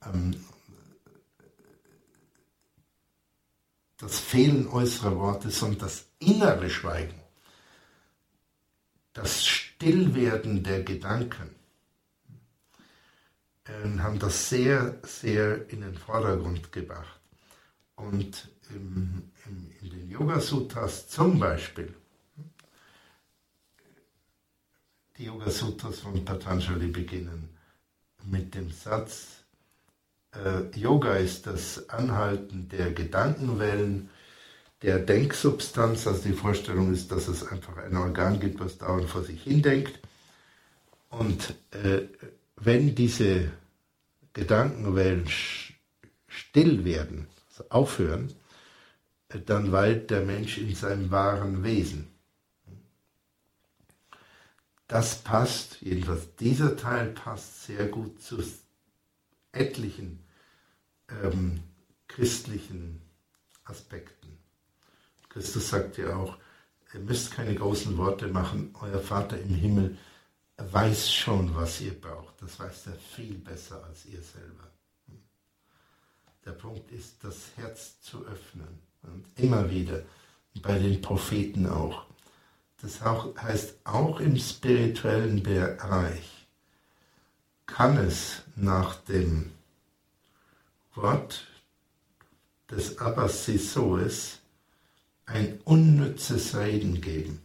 ähm, 0.04 0.44
das 3.96 4.20
Fehlen 4.20 4.68
äußerer 4.68 5.16
Worte, 5.16 5.50
sondern 5.50 5.80
das 5.80 6.06
innere 6.20 6.70
Schweigen, 6.70 7.23
das 9.14 9.46
Stillwerden 9.46 10.62
der 10.62 10.82
Gedanken, 10.82 11.50
äh, 13.64 13.98
haben 13.98 14.18
das 14.18 14.50
sehr, 14.50 14.98
sehr 15.02 15.70
in 15.70 15.80
den 15.80 15.94
Vordergrund 15.94 16.70
gebracht. 16.72 17.20
Und 17.96 18.48
im, 18.70 19.30
im, 19.46 19.70
in 19.80 19.90
den 19.90 20.10
Yoga 20.10 20.40
Sutras 20.40 21.08
zum 21.08 21.38
Beispiel 21.38 21.94
Die 25.16 25.26
Yoga 25.26 25.48
Sutras 25.48 26.00
von 26.00 26.24
Patanjali 26.24 26.88
beginnen 26.88 27.48
mit 28.24 28.52
dem 28.56 28.72
Satz, 28.72 29.44
äh, 30.32 30.76
Yoga 30.76 31.14
ist 31.14 31.46
das 31.46 31.88
Anhalten 31.88 32.68
der 32.68 32.90
Gedankenwellen, 32.90 34.10
der 34.84 34.98
Denksubstanz, 34.98 36.06
also 36.06 36.22
die 36.22 36.34
Vorstellung 36.34 36.92
ist, 36.92 37.10
dass 37.10 37.26
es 37.26 37.46
einfach 37.46 37.78
ein 37.78 37.96
Organ 37.96 38.38
gibt, 38.38 38.60
was 38.60 38.76
dauernd 38.76 39.08
vor 39.08 39.22
sich 39.22 39.42
hindenkt. 39.42 39.98
Und 41.08 41.54
äh, 41.70 42.02
wenn 42.56 42.94
diese 42.94 43.50
Gedankenwellen 44.34 45.26
still 46.26 46.84
werden, 46.84 47.28
also 47.48 47.64
aufhören, 47.70 48.34
äh, 49.28 49.40
dann 49.40 49.72
weilt 49.72 50.10
der 50.10 50.20
Mensch 50.20 50.58
in 50.58 50.74
seinem 50.74 51.10
wahren 51.10 51.64
Wesen. 51.64 52.08
Das 54.86 55.22
passt, 55.22 55.80
jedenfalls 55.80 56.36
dieser 56.36 56.76
Teil 56.76 57.06
passt 57.06 57.64
sehr 57.64 57.86
gut 57.86 58.20
zu 58.20 58.36
etlichen 59.50 60.22
ähm, 61.08 61.62
christlichen 62.06 63.00
Aspekten. 63.64 64.23
Christus 65.34 65.68
sagt 65.68 65.98
ja 65.98 66.14
auch, 66.14 66.38
ihr 66.94 67.00
müsst 67.00 67.32
keine 67.32 67.56
großen 67.56 67.98
Worte 67.98 68.28
machen, 68.28 68.72
euer 68.80 69.00
Vater 69.00 69.36
im 69.36 69.52
Himmel 69.52 69.98
weiß 70.56 71.12
schon, 71.12 71.56
was 71.56 71.80
ihr 71.80 72.00
braucht. 72.00 72.40
Das 72.40 72.60
weiß 72.60 72.86
er 72.86 72.92
viel 72.92 73.34
besser 73.38 73.82
als 73.84 74.06
ihr 74.06 74.22
selber. 74.22 74.70
Der 76.44 76.52
Punkt 76.52 76.92
ist, 76.92 77.16
das 77.24 77.48
Herz 77.56 78.00
zu 78.00 78.24
öffnen. 78.26 78.78
Und 79.02 79.26
immer 79.36 79.68
wieder, 79.68 80.02
bei 80.62 80.78
den 80.78 81.02
Propheten 81.02 81.66
auch. 81.66 82.06
Das 82.80 83.00
heißt, 83.02 83.74
auch 83.82 84.20
im 84.20 84.38
spirituellen 84.38 85.42
Bereich 85.42 86.46
kann 87.66 87.96
es 87.96 88.42
nach 88.54 88.94
dem 88.94 89.50
Wort 90.94 91.48
des 92.70 92.98
Abbas 92.98 93.46
Sisoes 93.46 94.38
ein 95.26 95.60
unnützes 95.64 96.56
Reden 96.56 97.00
geben, 97.00 97.40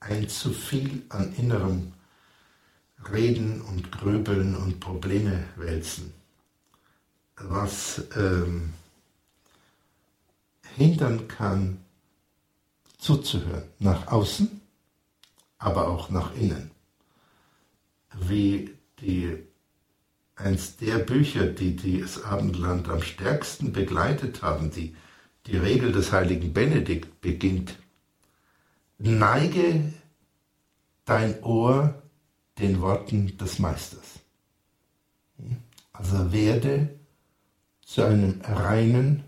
ein 0.00 0.28
zu 0.28 0.52
viel 0.52 1.04
an 1.08 1.32
innerem 1.34 1.92
Reden 3.12 3.60
und 3.62 3.92
Grübeln 3.92 4.56
und 4.56 4.80
Probleme 4.80 5.44
wälzen, 5.56 6.12
was 7.36 8.02
ähm, 8.16 8.72
hindern 10.76 11.28
kann, 11.28 11.78
zuzuhören, 12.98 13.64
nach 13.78 14.06
außen, 14.08 14.60
aber 15.58 15.88
auch 15.88 16.10
nach 16.10 16.34
innen. 16.34 16.70
Wie 18.18 18.74
die, 19.00 19.36
eins 20.36 20.76
der 20.76 20.98
Bücher, 20.98 21.46
die 21.46 21.76
das 22.00 22.22
Abendland 22.22 22.88
am 22.88 23.02
stärksten 23.02 23.72
begleitet 23.72 24.42
haben, 24.42 24.70
die, 24.70 24.96
die 25.46 25.56
Regel 25.56 25.92
des 25.92 26.12
heiligen 26.12 26.52
Benedikt 26.52 27.20
beginnt, 27.20 27.78
neige 28.98 29.92
dein 31.04 31.42
Ohr 31.42 32.02
den 32.58 32.80
Worten 32.80 33.36
des 33.36 33.58
Meisters. 33.58 34.20
Also 35.92 36.32
werde 36.32 36.98
zu 37.84 38.02
einem 38.02 38.40
reinen 38.42 39.24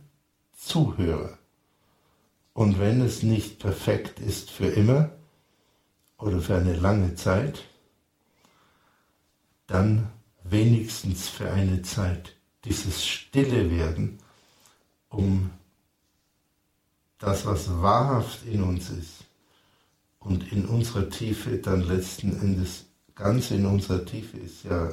Zuhörer. 0.57 1.39
Und 2.55 2.79
wenn 2.79 3.03
es 3.03 3.23
nicht 3.23 3.59
perfekt 3.59 4.19
ist 4.19 4.51
für 4.51 4.69
immer 4.69 5.11
oder 6.17 6.41
für 6.41 6.57
eine 6.57 6.75
lange 6.75 7.15
Zeit, 7.15 7.65
dann 9.67 10.11
wenigstens 10.43 11.29
für 11.29 11.51
eine 11.51 11.83
Zeit 11.83 12.35
dieses 12.65 13.05
Stille 13.05 13.71
werden, 13.71 14.19
um 15.09 15.51
das, 17.19 17.47
was 17.47 17.69
wahrhaft 17.81 18.45
in 18.47 18.63
uns 18.63 18.91
ist 18.91 19.25
und 20.19 20.53
in 20.53 20.67
unserer 20.67 21.09
Tiefe 21.09 21.59
dann 21.59 21.83
letzten 21.83 22.41
Endes 22.41 22.85
ganz 23.15 23.51
in 23.51 23.67
unserer 23.67 24.05
Tiefe 24.05 24.37
ist 24.37 24.65
ja 24.65 24.91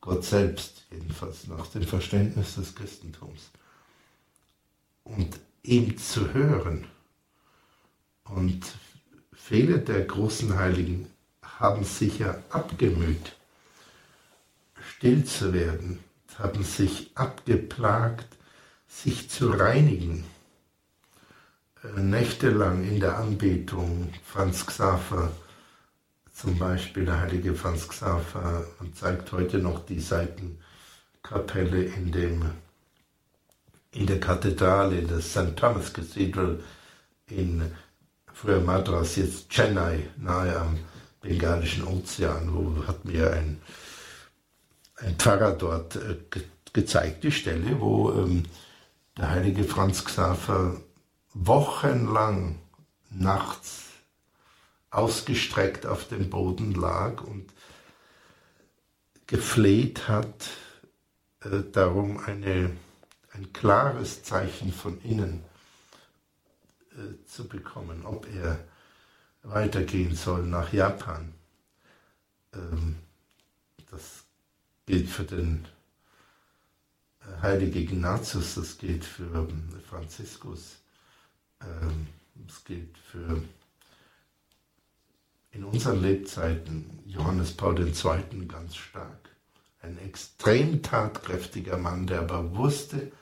Gott 0.00 0.24
selbst, 0.24 0.84
jedenfalls 0.90 1.48
nach 1.48 1.66
dem 1.66 1.82
Verständnis 1.82 2.54
des 2.54 2.74
Christentums. 2.74 3.50
Und 5.04 5.38
ihm 5.62 5.98
zu 5.98 6.32
hören. 6.32 6.86
Und 8.24 8.62
viele 9.32 9.80
der 9.80 10.04
großen 10.04 10.56
Heiligen 10.56 11.10
haben 11.42 11.84
sich 11.84 12.20
ja 12.20 12.38
abgemüht, 12.50 13.36
still 14.80 15.24
zu 15.24 15.52
werden, 15.52 15.98
haben 16.38 16.62
sich 16.62 17.10
abgeplagt, 17.14 18.28
sich 18.86 19.28
zu 19.28 19.50
reinigen. 19.50 20.24
Äh, 21.84 22.00
nächtelang 22.00 22.84
in 22.84 23.00
der 23.00 23.18
Anbetung, 23.18 24.12
Franz 24.24 24.66
Xaver 24.66 25.30
zum 26.32 26.58
Beispiel, 26.58 27.04
der 27.04 27.20
heilige 27.20 27.54
Franz 27.54 27.88
Xaver, 27.88 28.64
man 28.78 28.94
zeigt 28.94 29.32
heute 29.32 29.58
noch 29.58 29.84
die 29.86 30.00
Seitenkapelle 30.00 31.82
in 31.82 32.12
dem 32.12 32.50
in 33.90 34.06
der 34.06 34.20
Kathedrale, 34.20 34.98
in 34.98 35.08
der 35.08 35.20
St. 35.20 35.56
Thomas 35.56 35.92
Cathedral 35.92 36.60
in 37.26 37.62
früher 38.32 38.60
Madras, 38.60 39.16
jetzt 39.16 39.48
Chennai, 39.50 40.08
nahe 40.16 40.56
am 40.56 40.78
Bengalischen 41.20 41.84
Ozean, 41.84 42.52
wo 42.52 42.86
hat 42.86 43.04
mir 43.04 43.32
ein, 43.32 43.60
ein 44.96 45.16
Pfarrer 45.16 45.52
dort 45.52 45.96
äh, 45.96 46.16
ge 46.30 46.42
gezeigt, 46.72 47.24
die 47.24 47.32
Stelle, 47.32 47.80
wo 47.80 48.12
ähm, 48.12 48.44
der 49.16 49.30
heilige 49.30 49.64
Franz 49.64 50.04
Xaver 50.04 50.76
wochenlang 51.46 52.58
nachts 53.10 53.84
ausgestreckt 54.90 55.86
auf 55.86 56.08
dem 56.08 56.30
Boden 56.30 56.74
lag 56.74 57.22
und 57.22 57.52
gefleht 59.26 60.08
hat, 60.08 60.48
äh, 61.40 61.62
darum 61.72 62.18
eine, 62.18 62.70
ein 63.32 63.52
klares 63.52 64.22
Zeichen 64.22 64.72
von 64.72 65.00
innen 65.02 65.44
äh, 66.92 67.24
zu 67.26 67.46
bekommen, 67.46 68.04
ob 68.04 68.26
er 68.34 68.58
weitergehen 69.42 70.16
soll 70.16 70.44
nach 70.44 70.72
Japan. 70.72 71.32
Ähm, 72.54 72.96
das 73.90 74.24
gilt 74.86 75.08
für 75.08 75.24
den 75.24 75.66
äh, 77.20 77.42
heiligen 77.42 77.82
Ignatius, 77.82 78.54
das 78.56 78.78
gilt 78.78 79.04
für 79.04 79.24
ähm, 79.24 79.68
Franziskus, 79.88 80.78
ähm, 81.62 82.06
das 82.34 82.64
gilt 82.64 82.96
für 82.98 83.42
in 85.50 85.64
unseren 85.64 86.02
Lebzeiten 86.02 87.02
Johannes 87.06 87.56
Paul 87.56 87.78
II. 87.78 88.46
ganz 88.46 88.76
stark. 88.76 89.30
Ein 89.80 89.98
extrem 89.98 90.82
tatkräftiger 90.82 91.78
Mann, 91.78 92.06
der 92.06 92.20
aber 92.20 92.54
wusste, 92.56 93.12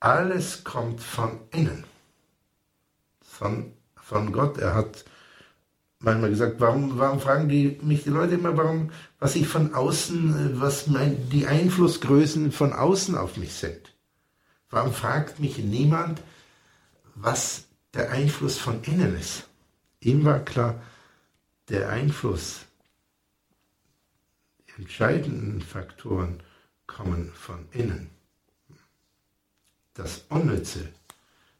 alles 0.00 0.64
kommt 0.64 1.00
von 1.00 1.40
innen, 1.50 1.84
von, 3.22 3.72
von 3.96 4.32
Gott. 4.32 4.58
Er 4.58 4.74
hat 4.74 5.04
manchmal 5.98 6.30
gesagt, 6.30 6.60
warum, 6.60 6.98
warum 6.98 7.20
fragen 7.20 7.48
die 7.48 7.78
mich 7.82 8.04
die 8.04 8.10
Leute 8.10 8.34
immer, 8.34 8.56
warum, 8.56 8.90
was 9.18 9.34
ich 9.34 9.48
von 9.48 9.74
außen, 9.74 10.60
was 10.60 10.86
mein, 10.86 11.30
die 11.30 11.46
Einflussgrößen 11.46 12.52
von 12.52 12.72
außen 12.74 13.16
auf 13.16 13.38
mich 13.38 13.54
sind. 13.54 13.93
Warum 14.74 14.92
fragt 14.92 15.38
mich 15.38 15.58
niemand, 15.58 16.20
was 17.14 17.66
der 17.92 18.10
Einfluss 18.10 18.58
von 18.58 18.82
innen 18.82 19.16
ist? 19.16 19.48
Ihm 20.00 20.24
war 20.24 20.40
klar, 20.40 20.82
der 21.68 21.90
Einfluss, 21.90 22.66
die 24.66 24.82
entscheidenden 24.82 25.62
Faktoren 25.62 26.42
kommen 26.88 27.32
von 27.34 27.68
innen. 27.70 28.10
Das 29.94 30.24
Unnütze 30.28 30.88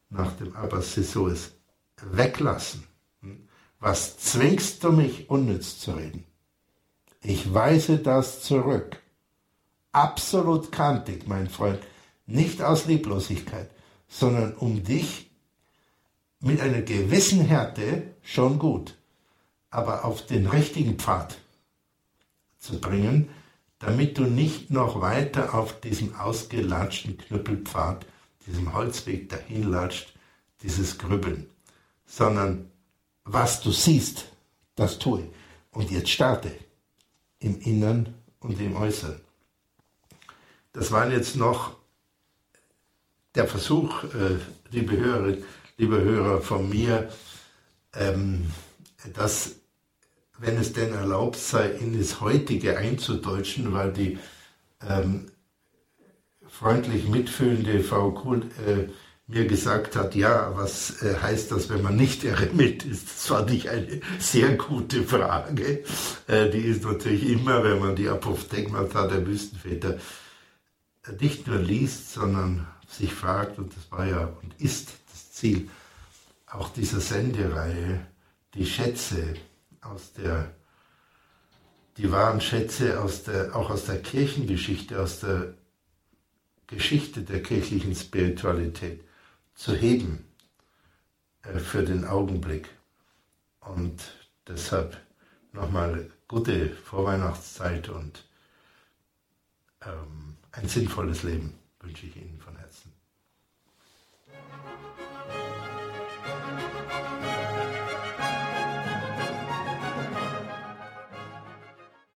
nach 0.09 0.33
dem 0.33 0.53
Abbas 0.53 0.97
ist 0.97 1.17
weglassen. 2.01 2.83
Was 3.79 4.17
zwingst 4.17 4.83
du 4.83 4.91
mich, 4.91 5.29
unnütz 5.29 5.79
zu 5.79 5.93
reden? 5.93 6.25
Ich 7.21 7.53
weise 7.53 7.97
das 7.97 8.41
zurück. 8.41 9.01
Absolut 9.93 10.73
kantig, 10.73 11.29
mein 11.29 11.49
Freund. 11.49 11.79
Nicht 12.25 12.61
aus 12.61 12.85
Lieblosigkeit, 12.85 13.69
sondern 14.07 14.53
um 14.53 14.83
dich 14.83 15.29
mit 16.39 16.61
einer 16.61 16.81
gewissen 16.81 17.41
Härte 17.41 18.15
schon 18.21 18.59
gut, 18.59 18.97
aber 19.69 20.05
auf 20.05 20.25
den 20.25 20.47
richtigen 20.47 20.97
Pfad 20.97 21.37
zu 22.57 22.79
bringen, 22.79 23.29
damit 23.79 24.17
du 24.17 24.23
nicht 24.23 24.71
noch 24.71 25.01
weiter 25.01 25.53
auf 25.53 25.79
diesem 25.81 26.15
ausgelatschten 26.15 27.17
Knüppelpfad, 27.17 28.05
diesem 28.47 28.73
Holzweg 28.73 29.29
dahinlatscht, 29.29 30.13
dieses 30.63 30.97
Grübeln, 30.97 31.49
sondern 32.05 32.71
was 33.23 33.61
du 33.61 33.71
siehst, 33.71 34.25
das 34.75 34.99
tue. 34.99 35.29
Und 35.71 35.91
jetzt 35.91 36.09
starte 36.09 36.51
im 37.39 37.59
Innern 37.59 38.13
und 38.39 38.59
im 38.61 38.75
Äußeren. 38.75 39.19
Das 40.73 40.91
war 40.91 41.09
jetzt 41.11 41.35
noch 41.35 41.75
der 43.35 43.47
Versuch, 43.47 44.03
äh, 44.03 44.37
liebe 44.71 44.97
Hörerinnen, 44.97 45.43
liebe 45.77 46.01
Hörer, 46.01 46.41
von 46.41 46.69
mir, 46.69 47.09
ähm, 47.93 48.45
dass, 49.13 49.55
wenn 50.39 50.57
es 50.57 50.73
denn 50.73 50.93
erlaubt 50.93 51.37
sei, 51.37 51.69
in 51.69 51.97
das 51.97 52.21
heutige 52.21 52.77
einzudeutschen, 52.77 53.73
weil 53.73 53.91
die 53.91 54.17
ähm, 54.87 55.27
freundlich 56.47 57.07
mitfühlende 57.07 57.81
Frau 57.81 58.11
Kuhl 58.11 58.43
äh, 58.65 58.89
mir 59.27 59.47
gesagt 59.47 59.95
hat, 59.95 60.15
ja, 60.15 60.51
was 60.55 61.01
äh, 61.01 61.15
heißt 61.21 61.51
das, 61.51 61.69
wenn 61.69 61.81
man 61.81 61.95
nicht 61.95 62.23
Eremit 62.23 62.85
ist? 62.85 63.07
Das 63.07 63.25
fand 63.27 63.51
ich 63.51 63.69
eine 63.69 63.99
sehr 64.19 64.55
gute 64.55 65.03
Frage. 65.03 65.83
Äh, 66.27 66.49
die 66.51 66.59
ist 66.59 66.83
natürlich 66.83 67.29
immer, 67.29 67.63
wenn 67.63 67.79
man 67.79 67.95
die 67.95 68.07
Apophthegmata 68.07 69.07
der 69.07 69.25
Wüstenväter 69.25 69.97
nicht 71.19 71.47
nur 71.47 71.57
liest, 71.57 72.13
sondern 72.13 72.67
sich 72.89 73.13
fragt, 73.13 73.57
und 73.57 73.75
das 73.75 73.91
war 73.91 74.05
ja 74.05 74.25
und 74.41 74.59
ist 74.59 74.89
Ziel 75.35 75.69
auch 76.47 76.69
dieser 76.69 77.01
Sendereihe, 77.01 78.05
die 78.53 78.65
Schätze 78.65 79.35
aus 79.81 80.13
der, 80.13 80.53
die 81.97 82.11
wahren 82.11 82.39
Schätze 82.39 83.01
aus 83.01 83.23
der, 83.23 83.55
auch 83.55 83.69
aus 83.69 83.85
der 83.85 84.01
Kirchengeschichte, 84.01 85.01
aus 85.01 85.19
der 85.19 85.53
Geschichte 86.67 87.21
der 87.21 87.43
kirchlichen 87.43 87.95
Spiritualität 87.95 89.03
zu 89.55 89.75
heben 89.75 90.25
äh, 91.43 91.59
für 91.59 91.83
den 91.83 92.05
Augenblick. 92.05 92.69
Und 93.59 94.01
deshalb 94.47 94.97
nochmal 95.51 96.09
gute 96.27 96.69
Vorweihnachtszeit 96.69 97.89
und 97.89 98.25
ähm, 99.81 100.37
ein 100.51 100.67
sinnvolles 100.67 101.23
Leben 101.23 101.53
wünsche 101.81 102.05
ich 102.05 102.15
Ihnen. 102.15 102.34